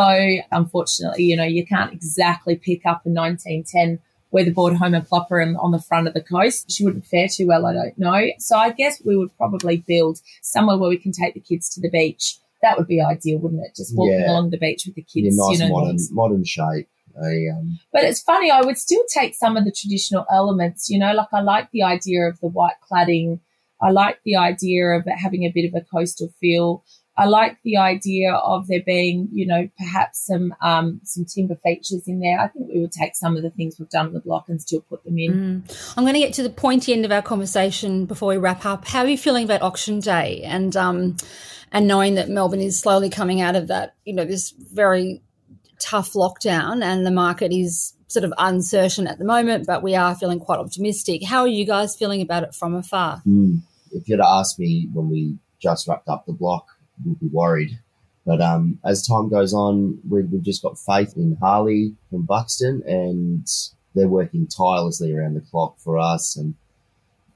unfortunately, 0.50 1.24
you 1.24 1.36
know, 1.36 1.44
you 1.44 1.66
can't 1.66 1.92
exactly 1.92 2.56
pick 2.56 2.86
up 2.86 3.04
a 3.04 3.10
1910 3.10 3.98
weatherboard 4.30 4.74
home 4.76 4.94
and 4.94 5.06
plopper 5.06 5.42
and 5.42 5.56
on 5.58 5.72
the 5.72 5.80
front 5.80 6.08
of 6.08 6.14
the 6.14 6.22
coast. 6.22 6.70
She 6.70 6.84
wouldn't 6.84 7.04
fare 7.06 7.28
too 7.28 7.46
well, 7.48 7.66
I 7.66 7.74
don't 7.74 7.98
know. 7.98 8.26
So 8.38 8.56
I 8.56 8.70
guess 8.70 9.02
we 9.04 9.16
would 9.16 9.36
probably 9.36 9.78
build 9.78 10.20
somewhere 10.40 10.78
where 10.78 10.88
we 10.88 10.96
can 10.98 11.12
take 11.12 11.34
the 11.34 11.40
kids 11.40 11.68
to 11.74 11.80
the 11.80 11.90
beach. 11.90 12.38
That 12.62 12.78
would 12.78 12.86
be 12.86 13.00
ideal, 13.00 13.38
wouldn't 13.38 13.60
it? 13.66 13.74
Just 13.76 13.94
walking 13.96 14.20
Yeah. 14.20 14.32
along 14.32 14.50
the 14.50 14.56
beach 14.58 14.86
with 14.86 14.94
the 14.94 15.04
In 15.16 15.24
a 15.24 15.26
kids, 15.26 15.36
nice 15.36 15.58
you 15.58 15.64
know. 15.66 15.72
modern 15.72 15.98
modern 16.12 16.44
shape. 16.44 16.88
A, 17.16 17.48
um, 17.56 17.78
But 17.92 18.04
it's 18.04 18.22
funny, 18.22 18.50
I 18.50 18.62
would 18.62 18.78
still 18.78 19.04
take 19.12 19.34
some 19.34 19.56
of 19.56 19.64
the 19.64 19.72
traditional 19.72 20.26
elements, 20.30 20.88
you 20.88 20.98
know, 20.98 21.12
like 21.12 21.28
I 21.32 21.40
like 21.40 21.70
the 21.70 21.82
idea 21.82 22.22
of 22.22 22.40
the 22.40 22.48
white 22.48 22.76
cladding. 22.90 23.40
I 23.80 23.90
like 23.90 24.20
the 24.24 24.36
idea 24.36 24.86
of 24.90 25.06
it 25.06 25.16
having 25.18 25.42
a 25.42 25.50
bit 25.50 25.66
of 25.66 25.74
a 25.74 25.84
coastal 25.84 26.32
feel. 26.40 26.84
I 27.16 27.26
like 27.26 27.58
the 27.62 27.76
idea 27.76 28.32
of 28.32 28.68
there 28.68 28.82
being, 28.84 29.28
you 29.32 29.46
know, 29.46 29.68
perhaps 29.76 30.24
some 30.24 30.54
um, 30.62 31.00
some 31.04 31.26
timber 31.26 31.56
features 31.56 32.08
in 32.08 32.20
there. 32.20 32.40
I 32.40 32.48
think 32.48 32.68
we 32.72 32.80
would 32.80 32.92
take 32.92 33.14
some 33.14 33.36
of 33.36 33.42
the 33.42 33.50
things 33.50 33.78
we've 33.78 33.90
done 33.90 34.06
on 34.06 34.12
the 34.14 34.20
block 34.20 34.48
and 34.48 34.62
still 34.62 34.80
put 34.80 35.04
them 35.04 35.18
in. 35.18 35.64
Mm. 35.66 35.94
I'm 35.96 36.04
going 36.04 36.14
to 36.14 36.20
get 36.20 36.32
to 36.34 36.42
the 36.42 36.48
pointy 36.50 36.92
end 36.94 37.04
of 37.04 37.12
our 37.12 37.20
conversation 37.20 38.06
before 38.06 38.28
we 38.28 38.38
wrap 38.38 38.64
up. 38.64 38.86
How 38.86 39.00
are 39.00 39.08
you 39.08 39.18
feeling 39.18 39.44
about 39.44 39.60
auction 39.60 40.00
day 40.00 40.42
and 40.42 40.74
um, 40.74 41.16
and 41.70 41.86
knowing 41.86 42.14
that 42.14 42.30
Melbourne 42.30 42.60
is 42.60 42.80
slowly 42.80 43.10
coming 43.10 43.42
out 43.42 43.56
of 43.56 43.68
that, 43.68 43.94
you 44.06 44.14
know, 44.14 44.24
this 44.24 44.50
very 44.50 45.20
tough 45.82 46.12
lockdown 46.12 46.82
and 46.82 47.04
the 47.04 47.10
market 47.10 47.52
is 47.52 47.94
sort 48.06 48.24
of 48.24 48.32
uncertain 48.38 49.06
at 49.06 49.18
the 49.18 49.24
moment, 49.24 49.66
but 49.66 49.82
we 49.82 49.94
are 49.94 50.14
feeling 50.14 50.38
quite 50.38 50.58
optimistic. 50.58 51.24
How 51.24 51.40
are 51.40 51.48
you 51.48 51.66
guys 51.66 51.96
feeling 51.96 52.20
about 52.20 52.42
it 52.42 52.54
from 52.54 52.74
afar? 52.74 53.18
hmm, 53.18 53.56
if 53.90 54.08
you'd 54.08 54.20
asked 54.20 54.58
me 54.58 54.88
when 54.92 55.08
we 55.10 55.36
just 55.60 55.88
wrapped 55.88 56.08
up 56.08 56.26
the 56.26 56.32
block, 56.32 56.66
we'd 57.04 57.20
be 57.20 57.28
worried. 57.28 57.78
But 58.24 58.40
um, 58.40 58.78
as 58.84 59.06
time 59.06 59.28
goes 59.28 59.52
on, 59.52 59.98
we, 60.08 60.22
we've 60.22 60.42
just 60.42 60.62
got 60.62 60.78
faith 60.78 61.14
in 61.16 61.36
Harley 61.40 61.96
from 62.10 62.22
Buxton, 62.22 62.82
and 62.86 63.46
they're 63.94 64.08
working 64.08 64.46
tirelessly 64.46 65.12
around 65.12 65.34
the 65.34 65.40
clock 65.40 65.78
for 65.78 65.98
us. 65.98 66.36
And 66.36 66.54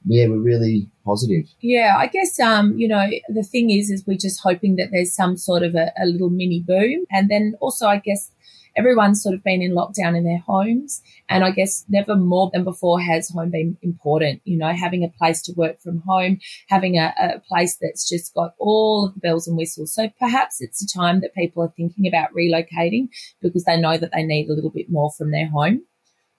yeah, 0.04 0.28
we're 0.28 0.38
really 0.38 0.88
positive. 1.04 1.46
Yeah, 1.60 1.96
I 1.98 2.06
guess 2.06 2.38
um, 2.38 2.78
you 2.78 2.86
know, 2.86 3.08
the 3.28 3.42
thing 3.42 3.70
is 3.70 3.90
is 3.90 4.06
we're 4.06 4.16
just 4.16 4.40
hoping 4.40 4.76
that 4.76 4.90
there's 4.92 5.12
some 5.12 5.36
sort 5.36 5.64
of 5.64 5.74
a, 5.74 5.92
a 6.00 6.06
little 6.06 6.30
mini 6.30 6.60
boom. 6.60 7.04
And 7.10 7.28
then 7.28 7.56
also 7.60 7.88
I 7.88 7.98
guess 7.98 8.30
everyone's 8.76 9.22
sort 9.22 9.34
of 9.34 9.42
been 9.42 9.62
in 9.62 9.74
lockdown 9.74 10.16
in 10.16 10.24
their 10.24 10.42
homes. 10.46 11.02
And 11.28 11.44
I 11.44 11.50
guess 11.50 11.84
never 11.88 12.14
more 12.14 12.50
than 12.52 12.64
before 12.64 13.00
has 13.00 13.28
home 13.28 13.50
been 13.50 13.76
important. 13.82 14.42
You 14.44 14.58
know, 14.58 14.72
having 14.72 15.02
a 15.04 15.18
place 15.18 15.42
to 15.42 15.52
work 15.56 15.80
from 15.80 16.02
home, 16.06 16.38
having 16.68 16.98
a, 16.98 17.14
a 17.18 17.40
place 17.40 17.76
that's 17.80 18.08
just 18.08 18.34
got 18.34 18.54
all 18.58 19.06
of 19.06 19.14
the 19.14 19.20
bells 19.20 19.48
and 19.48 19.56
whistles. 19.56 19.94
So 19.94 20.08
perhaps 20.18 20.60
it's 20.60 20.82
a 20.82 20.98
time 20.98 21.20
that 21.20 21.34
people 21.34 21.62
are 21.62 21.72
thinking 21.76 22.06
about 22.06 22.34
relocating 22.34 23.08
because 23.40 23.64
they 23.64 23.80
know 23.80 23.96
that 23.96 24.12
they 24.12 24.22
need 24.22 24.48
a 24.48 24.54
little 24.54 24.70
bit 24.70 24.90
more 24.90 25.10
from 25.16 25.30
their 25.30 25.48
home. 25.48 25.82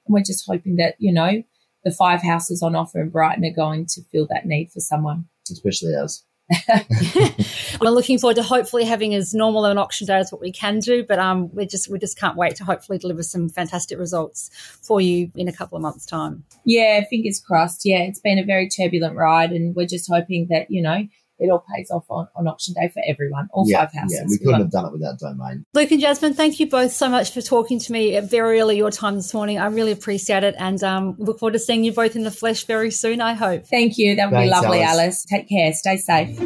And 0.06 0.14
we're 0.14 0.24
just 0.24 0.46
hoping 0.48 0.78
that, 0.78 0.96
you 1.00 1.12
know, 1.12 1.44
the 1.84 1.92
five 1.92 2.22
houses 2.22 2.62
on 2.62 2.76
offer 2.76 3.02
in 3.02 3.10
Brighton 3.10 3.46
are 3.46 3.56
going 3.56 3.86
to 3.88 4.02
fill 4.12 4.28
that 4.30 4.46
need 4.46 4.72
for 4.72 4.80
someone. 4.80 5.26
Especially 5.50 5.96
us. 5.96 6.24
We're 7.82 7.90
looking 7.90 8.20
forward 8.20 8.38
to 8.38 8.44
hopefully 8.44 8.86
having 8.86 9.14
as 9.14 9.34
normal 9.34 9.66
an 9.66 9.78
auction 9.78 10.08
day 10.08 10.18
as 10.18 10.32
what 10.32 10.40
we 10.40 10.52
can 10.52 10.80
do, 10.80 11.04
but 11.04 11.20
um, 11.20 11.54
we 11.54 11.66
just 11.66 11.90
we 11.90 12.00
just 12.00 12.18
can't 12.18 12.38
wait 12.38 12.56
to 12.58 12.64
hopefully 12.64 12.98
deliver 12.98 13.24
some 13.24 13.50
fantastic 13.50 14.00
results 14.00 14.50
for 14.82 15.02
you 15.02 15.32
in 15.36 15.48
a 15.48 15.54
couple 15.54 15.76
of 15.76 15.82
months' 15.82 16.06
time. 16.06 16.46
Yeah, 16.64 17.04
fingers 17.10 17.40
crossed. 17.40 17.82
Yeah, 17.84 18.00
it's 18.00 18.20
been 18.20 18.40
a 18.40 18.46
very 18.46 18.70
turbulent 18.70 19.16
ride, 19.16 19.52
and 19.52 19.76
we're 19.76 19.88
just 19.88 20.10
hoping 20.10 20.48
that 20.50 20.72
you 20.72 20.82
know 20.82 21.08
it 21.40 21.50
all 21.50 21.64
pays 21.76 21.90
off 21.92 22.06
on, 22.10 22.28
on 22.36 22.48
auction 22.48 22.74
day 22.74 22.90
for 22.94 23.02
everyone, 23.08 23.50
all 23.52 23.66
yeah, 23.68 23.86
five 23.86 23.94
houses. 23.94 24.20
Yeah, 24.20 24.26
we 24.30 24.38
couldn't 24.38 24.62
have 24.62 24.72
done 24.72 24.86
it 24.86 24.92
without 24.92 25.20
Domain. 25.20 25.66
Luke 25.74 25.92
and 25.92 26.02
Jasmine, 26.02 26.34
thank 26.34 26.60
you 26.60 26.68
both 26.68 26.92
so 26.92 27.10
much 27.10 27.32
for 27.32 27.42
talking 27.42 27.80
to 27.80 27.92
me 27.92 28.16
at 28.16 28.30
very 28.30 28.60
early 28.60 28.78
your 28.78 28.92
time 28.92 29.16
this 29.16 29.34
morning. 29.34 29.60
I 29.60 29.68
really 29.68 29.92
appreciate 29.92 30.44
it 30.44 30.56
and 30.58 30.84
um, 30.84 31.16
look 31.18 31.40
forward 31.40 31.54
to 31.54 31.60
seeing 31.60 31.84
you 31.84 31.92
both 31.92 32.16
in 32.16 32.24
the 32.24 32.32
flesh 32.32 32.66
very 32.66 32.92
soon, 32.92 33.22
I 33.22 33.34
hope. 33.34 33.66
Thank 33.68 33.98
you. 33.98 34.16
That 34.16 34.32
would 34.32 34.40
be 34.40 34.50
lovely, 34.50 34.82
Alice. 34.82 34.98
Alice. 34.98 35.26
Take 35.26 35.50
care. 35.50 35.74
Stay 35.74 35.98
safe. 35.98 36.40